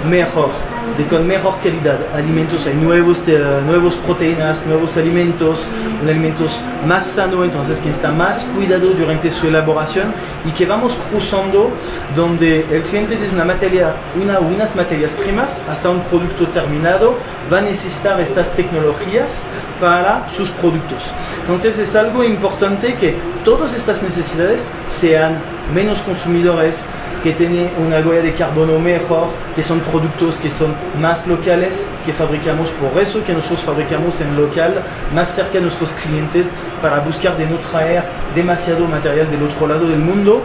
mejor 0.08 0.50
de 0.96 1.06
con 1.06 1.26
mejor 1.26 1.54
calidad, 1.62 1.98
alimentos, 2.14 2.66
hay 2.66 2.74
nuevos, 2.74 3.20
nuevos 3.66 3.94
proteínas, 3.96 4.64
nuevos 4.66 4.96
alimentos, 4.96 5.66
alimentos 6.02 6.60
más 6.86 7.06
sano, 7.06 7.44
entonces 7.44 7.78
que 7.78 7.90
está 7.90 8.10
más 8.10 8.44
cuidado 8.54 8.88
durante 8.90 9.30
su 9.30 9.48
elaboración 9.48 10.12
y 10.44 10.50
que 10.52 10.66
vamos 10.66 10.94
cruzando 11.10 11.70
donde 12.16 12.64
el 12.70 12.82
cliente 12.82 13.16
desde 13.16 13.34
una 13.34 13.44
materia, 13.44 13.92
una 14.20 14.38
unas 14.38 14.74
materias 14.74 15.12
primas 15.12 15.60
hasta 15.68 15.90
un 15.90 16.00
producto 16.00 16.46
terminado 16.48 17.14
va 17.52 17.58
a 17.58 17.62
necesitar 17.62 18.20
estas 18.20 18.52
tecnologías 18.52 19.42
para 19.80 20.26
sus 20.36 20.48
productos. 20.50 21.04
Entonces 21.42 21.78
es 21.78 21.94
algo 21.94 22.24
importante 22.24 22.94
que 22.94 23.14
todas 23.44 23.74
estas 23.74 24.02
necesidades 24.02 24.66
sean 24.88 25.36
menos 25.74 26.00
consumidores, 26.00 26.76
que 27.22 27.32
tiene 27.32 27.70
una 27.78 27.98
huella 27.98 28.22
de 28.22 28.32
carbono 28.32 28.78
mejor, 28.78 29.28
que 29.54 29.62
son 29.62 29.80
productos 29.80 30.36
que 30.36 30.50
son 30.50 30.74
más 31.00 31.26
locales, 31.26 31.86
que 32.06 32.12
fabricamos 32.12 32.70
por 32.70 33.00
eso 33.00 33.22
que 33.24 33.32
nosotros 33.32 33.60
fabricamos 33.60 34.20
en 34.20 34.36
local, 34.36 34.82
más 35.14 35.28
cerca 35.34 35.54
de 35.54 35.62
nuestros 35.62 35.90
clientes, 35.92 36.50
para 36.80 37.00
buscar 37.00 37.36
de 37.36 37.46
no 37.46 37.56
traer 37.56 38.04
demasiado 38.34 38.86
material 38.86 39.30
del 39.30 39.42
otro 39.42 39.66
lado 39.66 39.88
del 39.88 39.98
mundo 39.98 40.42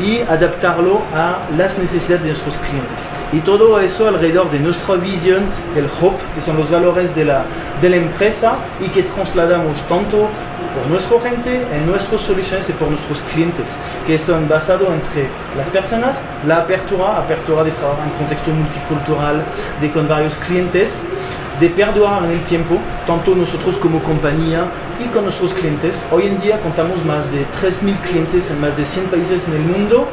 y 0.00 0.20
adaptarlo 0.20 1.00
a 1.14 1.38
las 1.56 1.78
necesidades 1.78 2.22
de 2.22 2.28
nuestros 2.30 2.56
clientes. 2.58 3.00
Y 3.32 3.40
todo 3.40 3.80
eso 3.80 4.08
alrededor 4.08 4.50
de 4.50 4.60
nuestra 4.60 4.96
visión 4.96 5.42
del 5.74 5.86
HOP, 5.86 6.18
que 6.34 6.40
son 6.40 6.56
los 6.56 6.70
valores 6.70 7.14
de 7.14 7.24
la, 7.24 7.44
de 7.80 7.90
la 7.90 7.96
empresa 7.96 8.56
y 8.80 8.88
que 8.88 9.02
trasladamos 9.02 9.78
tanto 9.88 10.28
por 10.76 10.86
nuestra 10.90 11.20
gente, 11.22 11.62
en 11.72 11.86
nuestras 11.86 12.20
soluciones 12.20 12.68
y 12.68 12.72
por 12.72 12.88
nuestros 12.88 13.22
clientes, 13.32 13.76
que 14.06 14.18
son 14.18 14.46
basados 14.46 14.88
entre 14.90 15.28
las 15.56 15.68
personas, 15.70 16.18
la 16.46 16.58
apertura, 16.58 17.16
apertura 17.16 17.64
de 17.64 17.70
trabajar 17.70 18.04
en 18.06 18.12
contexto 18.12 18.50
multicultural, 18.50 19.42
de 19.80 19.90
con 19.90 20.06
varios 20.06 20.34
clientes, 20.36 21.02
de 21.60 21.68
perdurar 21.70 22.24
en 22.24 22.32
el 22.32 22.44
tiempo, 22.44 22.78
tanto 23.06 23.34
nosotros 23.34 23.76
como 23.76 24.02
compañía 24.02 24.64
y 25.02 25.08
con 25.08 25.24
nuestros 25.24 25.54
clientes. 25.54 26.04
Hoy 26.10 26.26
en 26.26 26.40
día 26.40 26.60
contamos 26.60 27.04
más 27.04 27.30
de 27.32 27.46
3.000 27.62 27.96
clientes 28.00 28.50
en 28.50 28.60
más 28.60 28.76
de 28.76 28.84
100 28.84 29.06
países 29.06 29.48
en 29.48 29.54
el 29.54 29.62
mundo 29.62 30.06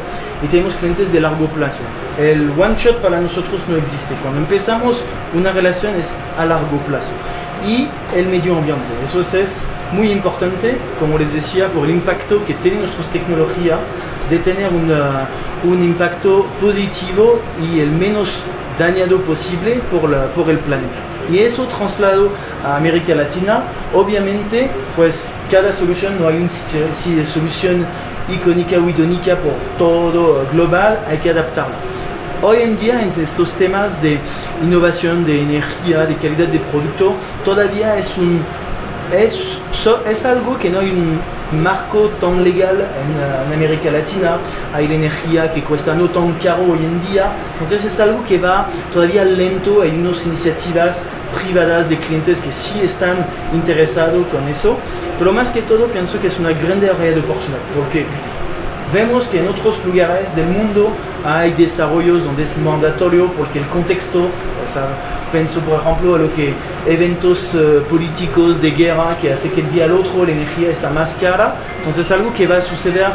y 0.44 0.48
tenemos 0.48 0.74
clientes 0.76 1.12
de 1.12 1.20
largo 1.20 1.46
plazo. 1.48 1.80
El 2.18 2.52
one 2.52 2.76
shot 2.78 3.02
para 3.02 3.20
nosotros 3.20 3.62
no 3.68 3.76
existe. 3.76 4.16
Cuando 4.22 4.40
empezamos 4.40 5.02
una 5.34 5.52
relación 5.52 5.96
es 5.96 6.16
a 6.38 6.46
largo 6.46 6.78
plazo. 6.88 7.12
Y 7.68 7.88
el 8.16 8.28
medio 8.28 8.58
ambiente, 8.58 8.84
eso 9.06 9.22
es 9.22 9.60
muy 9.94 10.12
importante, 10.12 10.78
como 11.00 11.18
les 11.18 11.32
decía, 11.32 11.68
por 11.70 11.86
el 11.86 11.92
impacto 11.92 12.44
que 12.46 12.54
tiene 12.56 12.80
nuestra 12.80 13.06
tecnología 13.06 13.80
de 14.30 14.40
tener 14.40 14.70
un 15.64 15.84
impacto 15.84 16.46
positivo 16.60 17.40
y 17.62 17.80
el 17.80 17.92
menos 17.92 18.44
dañado 18.78 19.18
posible 19.22 19.80
por, 19.92 20.50
el 20.50 20.60
planeta. 20.60 21.13
Y 21.32 21.40
eso 21.40 21.66
traslado 21.66 22.30
a 22.64 22.78
América 22.78 23.16
Latina, 23.16 23.64
obviamente, 23.94 24.70
pues 24.96 25.30
cada 25.50 25.74
solución, 25.74 26.20
no 26.20 26.28
hay 26.28 26.38
una 26.38 27.26
solución 27.26 27.86
icónica 28.30 28.78
o 28.78 28.90
idónica 28.90 29.36
por 29.38 29.54
todo 29.78 30.46
global, 30.52 31.00
hay 31.08 31.18
que 31.18 31.30
adaptarla. 31.30 31.76
Hoy 32.42 32.62
en 32.62 32.78
día 32.78 33.02
en 33.02 33.10
estos 33.10 33.52
temas 33.54 34.02
de 34.02 34.20
innovación, 34.62 35.26
de 35.26 35.42
energía, 35.42 36.06
de 36.06 36.16
calidad 36.16 36.48
de 36.48 36.60
producto, 36.60 37.14
todavía 37.46 37.98
es 37.98 38.18
un 38.18 38.42
es, 39.14 39.40
es 40.10 40.26
algo 40.26 40.58
que 40.58 40.70
no 40.70 40.80
hay 40.80 40.90
un 40.90 41.20
marco 41.62 42.10
tan 42.20 42.44
legal 42.44 42.76
en, 42.76 43.48
en, 43.48 43.54
América 43.54 43.92
Latina, 43.92 44.38
hay 44.74 44.88
la 44.88 44.96
energía 44.96 45.52
que 45.52 45.62
cuesta 45.62 45.94
no 45.94 46.10
tan 46.10 46.34
caro 46.34 46.64
hoy 46.64 46.80
en 46.80 47.06
día, 47.08 47.32
entonces 47.54 47.86
es 47.86 48.00
algo 48.00 48.24
que 48.26 48.38
va 48.38 48.68
todavía 48.92 49.24
lento, 49.24 49.82
hay 49.82 49.92
unas 49.92 50.26
iniciativas 50.26 51.04
privadas 51.34 51.90
de 51.90 51.98
clientes 51.98 52.40
que 52.40 52.52
sí 52.52 52.80
están 52.82 53.26
interesados 53.54 54.26
con 54.28 54.48
eso, 54.48 54.78
pero 55.18 55.32
más 55.32 55.50
que 55.50 55.62
todo 55.62 55.88
pienso 55.88 56.20
que 56.20 56.28
es 56.28 56.40
una 56.40 56.52
grande 56.52 56.90
área 56.90 57.12
de 57.12 57.20
oportunidad, 57.20 57.60
porque 57.76 58.06
vemos 58.94 59.26
que 59.26 59.40
en 59.40 59.48
otros 59.48 59.84
lugares 59.86 60.36
del 60.36 60.46
mundo 60.46 60.90
hay 61.26 61.52
desarrollos 61.54 62.24
donde 62.24 62.44
es 62.44 62.58
mandatorio 62.58 63.32
porque 63.38 63.60
el 63.60 63.66
contexto, 63.68 64.20
o 64.20 64.74
sea, 64.74 64.88
pienso 65.34 65.60
por 65.62 65.82
ejemplo 65.82 66.16
a 66.16 66.20
lo 66.20 66.34
que 66.34 66.54
eventos 66.88 67.56
uh, 67.56 67.82
políticos 67.90 68.62
de 68.62 68.72
guerra 68.72 69.18
que 69.20 69.34
hace 69.34 69.50
que 69.50 69.62
el 69.62 69.72
día 69.72 69.86
al 69.86 69.94
otro 69.94 70.26
la 70.26 70.32
energía 70.32 70.70
está 70.70 70.90
más 70.92 71.16
cara, 71.16 71.56
entonces 71.80 72.10
algo 72.12 72.32
que 72.34 72.46
va 72.48 72.58
a 72.58 72.62
suceder 72.62 73.12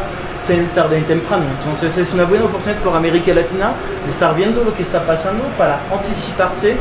tarde 0.74 0.98
y 0.98 1.02
temprano. 1.02 1.44
Entonces 1.58 1.98
es 1.98 2.14
una 2.14 2.24
buena 2.24 2.46
oportunidad 2.46 2.80
por 2.82 2.96
América 2.96 3.34
Latina 3.34 3.72
de 4.04 4.10
estar 4.10 4.34
viendo 4.34 4.64
lo 4.64 4.74
que 4.74 4.82
está 4.82 5.06
pasando 5.06 5.44
para 5.58 5.80
anticiparse 5.92 6.76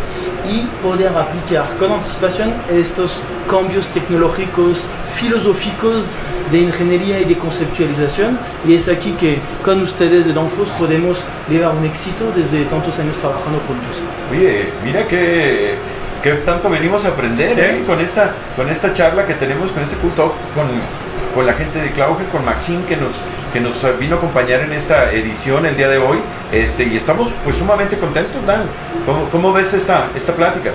y 0.50 0.62
poder 0.82 1.10
aplicar 1.10 1.68
con 1.78 1.92
anticipación 1.92 2.54
estos 2.72 3.20
cambios 3.50 3.86
tecnológicos, 3.88 4.80
filosóficos 5.16 6.06
de 6.50 6.60
ingeniería 6.60 7.20
y 7.20 7.26
de 7.26 7.38
conceptualización. 7.38 8.40
Y 8.66 8.76
es 8.76 8.88
aquí 8.88 9.12
que 9.12 9.40
con 9.66 9.82
ustedes 9.82 10.26
de 10.26 10.34
Danfoss 10.34 10.70
podemos 10.80 11.20
llevar 11.50 11.76
un 11.76 11.84
éxito 11.84 12.32
desde 12.34 12.64
tantos 12.66 12.98
años 13.00 13.18
trabajando 13.18 13.60
juntos. 13.68 14.17
Oye, 14.32 14.70
mira 14.84 15.08
que, 15.08 15.76
que 16.22 16.32
tanto 16.34 16.70
venimos 16.70 17.06
a 17.06 17.10
aprender 17.10 17.58
¿eh? 17.60 17.84
con, 17.88 18.00
esta, 18.02 18.32
con 18.56 18.70
esta 18.70 18.92
charla 18.92 19.26
que 19.26 19.36
tenemos, 19.36 19.72
con 19.72 19.84
este 19.84 19.96
culto, 19.96 20.34
con, 20.54 20.68
con 21.34 21.46
la 21.46 21.54
gente 21.54 21.80
de 21.80 21.92
Clauge, 21.92 22.26
con 22.26 22.44
Maxine 22.44 22.84
que 22.86 22.98
nos, 22.98 23.16
que 23.54 23.62
nos 23.62 23.86
vino 24.00 24.16
a 24.16 24.18
acompañar 24.18 24.62
en 24.62 24.74
esta 24.74 25.12
edición 25.14 25.66
el 25.66 25.78
día 25.78 25.88
de 25.88 25.98
hoy. 25.98 26.20
Este, 26.52 26.84
y 26.84 26.98
estamos 26.98 27.30
pues 27.44 27.56
sumamente 27.56 27.98
contentos, 27.98 28.46
Dan. 28.46 28.64
¿Cómo, 29.06 29.30
cómo 29.30 29.54
ves 29.54 29.74
esta, 29.74 30.10
esta 30.16 30.34
plática? 30.34 30.72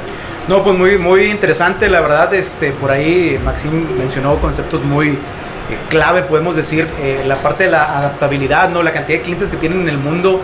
No, 0.49 0.65
pues 0.65 0.77
muy, 0.77 0.99
muy 0.99 1.25
interesante, 1.31 1.89
la 1.89 2.01
verdad, 2.01 2.35
este, 2.35 2.73
por 2.73 2.91
ahí 2.91 3.41
Maxim 3.45 3.97
mencionó 3.97 4.37
conceptos 4.39 4.83
muy 4.83 5.11
eh, 5.11 5.17
clave, 5.89 6.23
podemos 6.23 6.57
decir, 6.57 6.89
eh, 7.01 7.23
la 7.25 7.37
parte 7.37 7.65
de 7.65 7.71
la 7.71 7.99
adaptabilidad, 7.99 8.69
¿no? 8.71 8.83
La 8.83 8.93
cantidad 8.93 9.19
de 9.19 9.23
clientes 9.23 9.51
que 9.51 9.57
tienen 9.57 9.83
en 9.83 9.89
el 9.89 9.99
mundo 9.99 10.41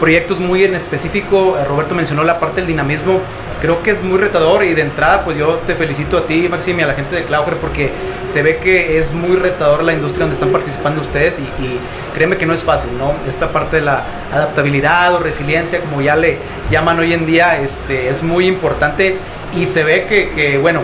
proyectos 0.00 0.40
muy 0.40 0.64
en 0.64 0.74
específico. 0.74 1.56
Eh, 1.58 1.64
Roberto 1.64 1.94
mencionó 1.94 2.24
la 2.24 2.40
parte 2.40 2.56
del 2.56 2.66
dinamismo. 2.66 3.20
Creo 3.60 3.82
que 3.82 3.90
es 3.90 4.02
muy 4.02 4.18
retador 4.18 4.64
y 4.64 4.72
de 4.72 4.80
entrada 4.80 5.22
pues 5.22 5.36
yo 5.36 5.60
te 5.66 5.74
felicito 5.74 6.16
a 6.16 6.26
ti, 6.26 6.48
Maxim, 6.48 6.80
y 6.80 6.82
a 6.82 6.86
la 6.86 6.94
gente 6.94 7.14
de 7.14 7.24
Clouger 7.24 7.58
porque 7.58 7.90
se 8.26 8.42
ve 8.42 8.56
que 8.56 8.98
es 8.98 9.12
muy 9.12 9.36
retador 9.36 9.84
la 9.84 9.92
industria 9.92 10.20
donde 10.20 10.32
están 10.32 10.48
participando 10.48 11.02
ustedes 11.02 11.38
y, 11.38 11.42
y 11.62 11.78
créeme 12.14 12.38
que 12.38 12.46
no 12.46 12.54
es 12.54 12.62
fácil, 12.62 12.96
¿no? 12.96 13.12
Esta 13.28 13.52
parte 13.52 13.76
de 13.76 13.82
la 13.82 14.04
adaptabilidad 14.32 15.14
o 15.14 15.18
resiliencia, 15.18 15.80
como 15.80 16.00
ya 16.00 16.16
le 16.16 16.38
llaman 16.70 16.98
hoy 16.98 17.12
en 17.12 17.26
día, 17.26 17.60
este, 17.60 18.08
es 18.08 18.22
muy 18.22 18.46
importante 18.46 19.18
y 19.54 19.66
se 19.66 19.84
ve 19.84 20.06
que, 20.06 20.30
que 20.30 20.56
bueno, 20.56 20.80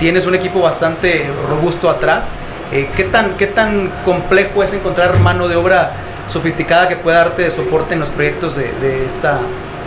tienes 0.00 0.26
un 0.26 0.34
equipo 0.34 0.60
bastante 0.60 1.26
robusto 1.48 1.88
atrás. 1.88 2.26
Eh, 2.72 2.88
¿qué, 2.96 3.04
tan, 3.04 3.36
¿Qué 3.36 3.46
tan 3.46 3.92
complejo 4.04 4.64
es 4.64 4.72
encontrar 4.72 5.20
mano 5.20 5.46
de 5.46 5.54
obra 5.54 5.92
sofisticada 6.28 6.88
que 6.88 6.96
pueda 6.96 7.18
darte 7.18 7.50
soporte 7.50 7.94
en 7.94 8.00
los 8.00 8.10
proyectos 8.10 8.56
de, 8.56 8.72
de 8.80 9.06
esta 9.06 9.40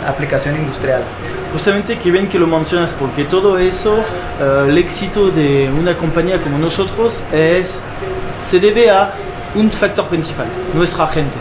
aplicación 0.06 0.56
industrial? 0.56 1.02
Justamente 1.52 1.98
que 1.98 2.10
bien 2.10 2.28
que 2.28 2.38
lo 2.38 2.46
mencionas, 2.46 2.92
porque 2.92 3.24
todo 3.24 3.58
eso, 3.58 3.96
uh, 3.96 4.68
el 4.68 4.78
éxito 4.78 5.30
de 5.30 5.68
una 5.68 5.96
compañía 5.96 6.40
como 6.40 6.58
nosotros 6.58 7.22
es, 7.32 7.80
se 8.40 8.60
debe 8.60 8.90
a 8.90 9.12
un 9.54 9.70
factor 9.70 10.06
principal, 10.06 10.46
nuestra 10.74 11.06
gente. 11.08 11.36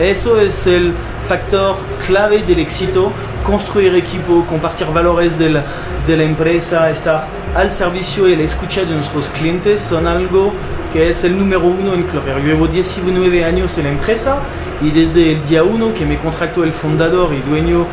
Eso 0.00 0.40
es 0.40 0.66
el 0.66 0.92
factor 1.28 1.76
clave 2.06 2.42
del 2.42 2.58
éxito, 2.58 3.12
construir 3.44 3.94
equipo, 3.94 4.44
compartir 4.48 4.86
valores 4.88 5.38
de 5.38 5.50
la, 5.50 5.64
de 6.06 6.16
la 6.16 6.24
empresa, 6.24 6.90
estar 6.90 7.26
al 7.54 7.70
servicio 7.70 8.28
y 8.28 8.36
la 8.36 8.44
escucha 8.44 8.84
de 8.84 8.94
nuestros 8.94 9.28
clientes 9.30 9.80
son 9.80 10.06
algo 10.06 10.52
que 10.92 11.08
es 11.08 11.24
el 11.24 11.38
número 11.38 11.60
uno 11.60 11.94
en 11.94 12.02
Clover. 12.02 12.38
Yo 12.38 12.48
llevo 12.48 12.66
19 12.66 13.44
años 13.44 13.76
en 13.78 13.84
la 13.84 13.90
empresa 13.90 14.36
y 14.82 14.90
desde 14.90 15.32
el 15.32 15.46
día 15.46 15.62
uno 15.62 15.94
que 15.94 16.04
me 16.04 16.18
contrató 16.18 16.64
el 16.64 16.72
fundador 16.72 17.32
y 17.32 17.40
dueño 17.40 17.86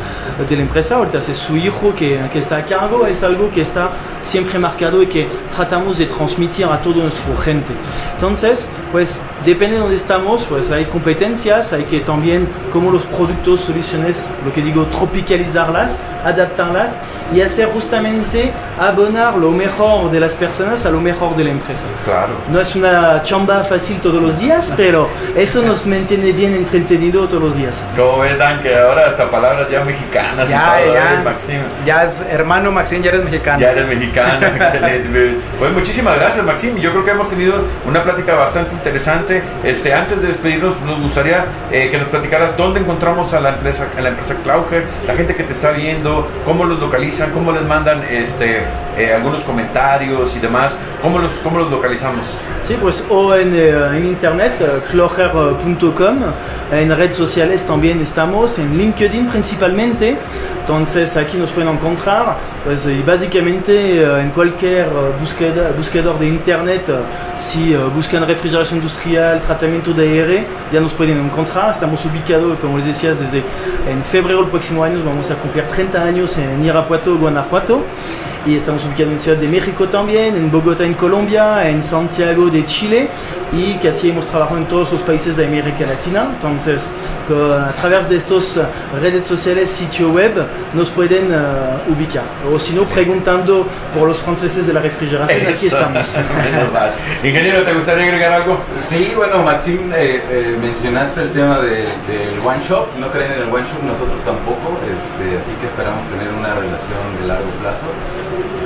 de 0.48 0.56
la 0.56 0.62
empresa, 0.62 0.96
ahorita 0.96 1.18
es 1.18 1.36
su 1.36 1.56
hijo 1.56 1.94
que, 1.94 2.20
que, 2.32 2.38
está 2.38 2.58
a 2.58 2.64
cargo, 2.64 3.06
es 3.06 3.22
algo 3.22 3.50
que 3.50 3.60
está 3.60 3.92
siempre 4.20 4.58
marcado 4.58 5.02
y 5.02 5.06
que 5.06 5.28
tratamos 5.54 5.98
de 5.98 6.06
transmitir 6.06 6.66
a 6.66 6.78
toda 6.80 6.96
nuestra 6.96 7.36
gente. 7.42 7.70
Entonces, 8.14 8.70
pues 8.92 9.18
depende 9.44 9.76
de 9.76 9.80
dónde 9.80 9.96
estamos, 9.96 10.44
pues 10.44 10.70
hay 10.70 10.84
competencias, 10.86 11.72
hay 11.72 11.84
que 11.84 12.00
también, 12.00 12.48
como 12.72 12.90
los 12.90 13.04
productos, 13.04 13.60
soluciones, 13.60 14.30
lo 14.44 14.52
que 14.52 14.62
digo, 14.62 14.84
tropicalizarlas, 14.86 15.98
adaptarlas 16.24 16.92
y 17.32 17.40
hacer 17.40 17.70
justamente 17.70 18.52
abonar 18.78 19.36
lo 19.36 19.50
mejor 19.50 20.10
de 20.10 20.20
las 20.20 20.32
personas 20.32 20.84
a 20.86 20.90
lo 20.90 21.00
mejor 21.00 21.36
de 21.36 21.44
la 21.44 21.50
empresa. 21.50 21.84
Claro. 22.04 22.32
No 22.50 22.60
es 22.60 22.74
una 22.74 23.22
chamba 23.22 23.64
fácil 23.64 24.00
todos 24.00 24.22
los 24.22 24.38
días, 24.38 24.72
pero 24.76 25.08
eso 25.36 25.62
nos 25.62 25.86
mantiene 25.86 26.32
bien 26.32 26.54
entretenido 26.54 27.26
todos 27.26 27.42
los 27.42 27.56
días. 27.56 27.82
¿Cómo 27.96 28.20
ves, 28.20 28.38
Dan? 28.38 28.60
Que 28.60 28.76
ahora 28.76 29.06
hasta 29.08 29.30
palabras 29.30 29.70
ya 29.70 29.84
mexicanas 29.84 30.48
ya, 30.48 30.80
y 30.80 30.84
todo, 30.84 30.94
ya, 30.94 31.14
¿eh, 31.14 31.24
Maxim? 31.24 31.60
Ya 31.84 32.04
es 32.04 32.24
hermano 32.30 32.72
Maxim, 32.72 33.02
ya 33.02 33.10
eres 33.10 33.24
mexicano. 33.24 33.60
Ya 33.60 33.70
eres 33.72 33.86
mexicano, 33.86 34.46
excelente. 34.56 35.36
Pues 35.58 35.72
muchísimas 35.72 36.16
gracias, 36.16 36.44
Maxim. 36.44 36.76
Yo 36.76 36.90
creo 36.92 37.04
que 37.04 37.10
hemos 37.10 37.28
tenido 37.30 37.64
una 37.86 38.02
plática 38.02 38.34
bastante 38.34 38.74
interesante. 38.74 39.42
Este, 39.64 39.94
antes 39.94 40.20
de 40.20 40.28
despedirnos, 40.28 40.80
nos 40.82 41.00
gustaría 41.00 41.46
eh, 41.70 41.88
que 41.90 41.98
nos 41.98 42.08
platicaras 42.08 42.56
dónde 42.56 42.80
encontramos 42.80 43.32
a 43.34 43.40
la 43.40 43.50
empresa, 43.50 43.88
a 43.96 44.00
la 44.00 44.08
empresa 44.10 44.36
Clouger, 44.42 44.84
la 45.06 45.14
gente 45.14 45.34
que 45.34 45.44
te 45.44 45.52
está 45.52 45.70
viendo, 45.70 46.28
cómo 46.44 46.64
los 46.64 46.80
cómo 47.28 47.52
les 47.52 47.62
mandan 47.62 48.02
este, 48.10 48.62
eh, 48.96 49.12
algunos 49.14 49.44
comentarios 49.44 50.34
y 50.36 50.38
demás, 50.38 50.74
cómo 51.02 51.18
los, 51.18 51.32
cómo 51.42 51.58
los 51.58 51.70
localizamos. 51.70 52.26
Pues 52.78 53.02
en, 53.40 53.54
eh, 53.54 53.96
en 53.96 54.06
internet, 54.06 54.52
uh, 54.60 54.90
cloger.com, 54.90 56.16
en 56.72 56.96
redes 56.96 57.16
sociales 57.16 57.64
también 57.64 58.00
estamos, 58.00 58.60
en 58.60 58.78
LinkedIn 58.78 59.26
principalmente, 59.26 60.16
entonces 60.60 61.16
aquí 61.16 61.36
nos 61.36 61.50
pueden 61.50 61.70
encontrar, 61.70 62.36
pues 62.64 62.86
y 62.86 63.02
básicamente 63.02 64.06
uh, 64.06 64.18
en 64.18 64.30
cualquier 64.30 64.86
uh, 64.86 65.20
búsqueda, 65.20 65.72
buscador 65.76 66.18
de 66.20 66.28
internet, 66.28 66.84
si 67.36 67.74
buscan 67.94 68.24
refrigeración 68.24 68.78
industrial, 68.78 69.40
tratamiento 69.40 69.92
de 69.92 70.08
aire, 70.08 70.46
ya 70.72 70.80
nos 70.80 70.94
pueden 70.94 71.18
encontrar, 71.18 71.72
estamos 71.72 72.04
ubicados, 72.04 72.58
como 72.60 72.78
les 72.78 72.86
decía, 72.86 73.10
desde 73.10 73.42
en 73.90 74.04
febrero 74.04 74.42
del 74.42 74.50
próximo 74.50 74.84
año. 74.84 75.02
Vamos 75.04 75.28
a 75.30 75.34
cumplir 75.34 75.64
30 75.64 76.02
años 76.02 76.38
en 76.38 76.64
Irapuato, 76.64 77.16
Guanajuato. 77.16 77.82
Y 78.46 78.56
estamos 78.56 78.84
ubicados 78.84 79.12
en 79.12 79.20
Ciudad 79.20 79.38
de 79.38 79.48
México 79.48 79.86
también, 79.88 80.36
en 80.36 80.50
Bogotá 80.50 80.84
en 80.84 80.94
Colombia, 80.94 81.68
en 81.68 81.82
Santiago 81.82 82.48
de 82.48 82.64
Chile 82.66 83.08
y 83.52 83.74
casi 83.74 84.10
hemos 84.10 84.26
trabajado 84.26 84.58
en 84.58 84.66
todos 84.66 84.92
los 84.92 85.00
países 85.02 85.36
de 85.36 85.44
América 85.46 85.84
Latina. 85.86 86.28
Entonces, 86.34 86.90
a 87.28 87.72
través 87.72 88.08
de 88.08 88.16
estas 88.16 88.58
redes 89.00 89.26
sociales, 89.26 89.70
sitio 89.70 90.10
web, 90.10 90.32
nos 90.74 90.88
pueden 90.90 91.32
uh, 91.32 91.92
ubicar. 91.92 92.22
O 92.52 92.58
si 92.58 92.74
no, 92.74 92.84
preguntando 92.84 93.66
por 93.96 94.08
los 94.08 94.18
franceses 94.18 94.66
de 94.66 94.72
la 94.72 94.80
refrigeración, 94.80 95.42
aquí 95.42 95.66
Eso. 95.66 95.76
estamos. 95.76 96.14
Menos 96.52 96.72
mal. 96.72 96.90
Ingeniero, 97.22 97.62
¿te 97.64 97.72
gustaría 97.74 98.04
agregar 98.04 98.32
algo? 98.32 98.58
Sí, 98.88 99.12
bueno, 99.16 99.42
Maxim, 99.42 99.92
eh, 99.94 100.22
eh, 100.30 100.56
mencionaste 100.60 101.22
el 101.22 101.32
tema 101.32 101.58
de- 101.58 101.86
del 102.08 102.38
One 102.44 102.58
Shop. 102.68 102.86
No 102.98 103.10
creen 103.10 103.32
en 103.32 103.42
el 103.42 103.48
One 103.52 103.64
Shop, 103.64 103.82
nosotros 103.84 104.20
tampoco. 104.24 104.78
Este, 104.86 105.36
así 105.38 105.50
que 105.60 105.66
esperamos 105.66 106.04
tener 106.06 106.28
una 106.32 106.54
relación 106.54 106.98
de 107.20 107.26
largo 107.28 107.48
plazo. 107.60 107.82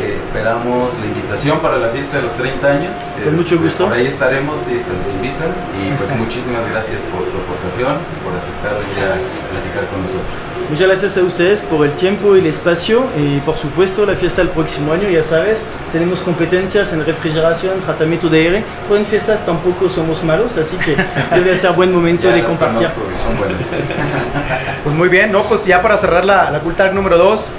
Eh, 0.01 0.17
esperamos 0.19 0.93
la 0.99 1.07
invitación 1.07 1.61
para 1.61 1.79
la 1.79 1.89
fiesta 1.89 2.17
de 2.19 2.25
los 2.25 2.33
30 2.35 2.67
años. 2.67 2.93
Con 3.25 3.37
mucho 3.37 3.55
Este, 3.55 3.65
gusto. 3.65 3.85
Por 3.85 3.95
ahí 3.95 4.07
estaremos 4.07 4.61
y 4.69 4.79
se 4.79 4.91
nos 4.93 5.07
invitan. 5.17 5.51
Y 5.81 5.93
pues 5.97 6.11
muchísimas 6.17 6.69
gracias 6.71 6.99
por 7.13 7.23
tu 7.25 7.37
aportación, 7.39 7.97
por 8.25 8.33
aceptar 8.35 8.75
venir 8.81 8.99
a 9.05 9.17
platicar 9.53 9.89
con 9.91 10.03
nosotros. 10.03 10.25
Muchas 10.71 10.89
gracias 10.89 11.17
a 11.19 11.23
ustedes 11.23 11.61
por 11.63 11.85
el 11.87 11.93
tiempo 11.93 12.37
y 12.37 12.41
el 12.41 12.47
espacio 12.47 13.05
y 13.17 13.39
por 13.41 13.57
supuesto 13.59 14.07
la 14.07 14.15
fiesta 14.15 14.41
del 14.43 14.51
próximo 14.51 14.93
año, 14.93 15.09
ya 15.11 15.23
sabes, 15.23 15.59
tenemos 15.95 16.19
competencias 16.23 16.93
en 16.93 17.07
refrigeración, 17.07 17.79
tratamiento 17.79 18.29
de 18.29 18.39
aire, 18.41 18.65
pero 18.89 18.99
en 18.99 19.07
fiestas 19.07 19.47
tampoco 19.47 19.89
somos 19.89 20.25
malos, 20.25 20.57
así 20.59 20.77
que 20.77 20.97
debe 21.37 21.57
ser 21.57 21.71
buen 21.73 21.93
momento 21.93 22.29
Ya 22.29 22.35
de 22.35 22.43
compartir. 22.43 22.89
son 22.89 23.39
buenas. 23.39 23.63
Pues 24.83 24.97
muy 24.97 25.09
bien, 25.09 25.31
¿no? 25.31 25.45
Pues 25.45 25.65
ya 25.65 25.81
para 25.81 25.97
cerrar 25.97 26.25
la, 26.25 26.51
la 26.51 26.61
número 26.93 27.17
2, 27.17 27.51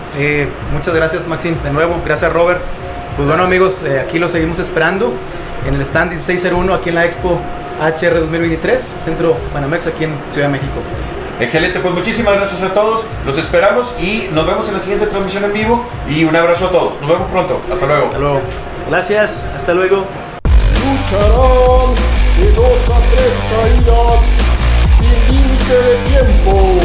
muchas 0.73 0.93
gracias 0.93 1.27
Maxim 1.27 1.55
de 1.63 1.71
nuevo, 1.71 1.95
gracias 2.05 2.31
Robert. 2.31 2.61
Pues 3.15 3.25
bueno 3.25 3.43
amigos, 3.43 3.81
eh, 3.85 4.03
aquí 4.05 4.19
los 4.19 4.33
seguimos 4.33 4.59
esperando 4.59 5.13
en 5.65 5.73
el 5.73 5.81
stand 5.81 6.11
1601 6.11 6.73
aquí 6.73 6.89
en 6.89 6.95
la 6.95 7.05
Expo 7.05 7.39
HR 7.79 8.19
2023, 8.19 8.83
Centro 8.83 9.37
Panamex 9.53 9.87
aquí 9.87 10.03
en 10.03 10.11
Ciudad 10.33 10.47
de 10.47 10.51
México. 10.51 10.81
Excelente, 11.39 11.79
pues 11.79 11.93
muchísimas 11.93 12.35
gracias 12.35 12.61
a 12.61 12.73
todos. 12.73 13.05
Los 13.25 13.37
esperamos 13.37 13.93
y 13.99 14.27
nos 14.31 14.45
vemos 14.45 14.67
en 14.69 14.75
la 14.75 14.81
siguiente 14.81 15.07
transmisión 15.07 15.43
en 15.43 15.53
vivo. 15.53 15.85
Y 16.09 16.23
un 16.23 16.35
abrazo 16.35 16.67
a 16.67 16.71
todos. 16.71 17.01
Nos 17.01 17.09
vemos 17.09 17.29
pronto. 17.31 17.61
Hasta 17.71 17.85
luego. 17.85 18.05
Hasta 18.05 18.19
luego. 18.19 18.41
Gracias, 18.89 19.43
hasta 19.55 19.73
luego. 19.73 20.05
lucharán 20.45 21.95
de 22.39 22.51
dos 22.51 22.77
a 22.89 22.99
tres 23.11 23.33
caídas 23.51 24.21
sin 24.99 25.35
límite 25.35 25.73
de 25.73 25.95
tiempo. 26.09 26.79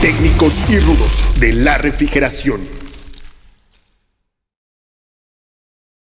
Técnicos 0.00 0.62
y 0.68 0.78
rudos 0.80 1.40
de 1.40 1.52
la 1.54 1.78
refrigeración. 1.78 2.83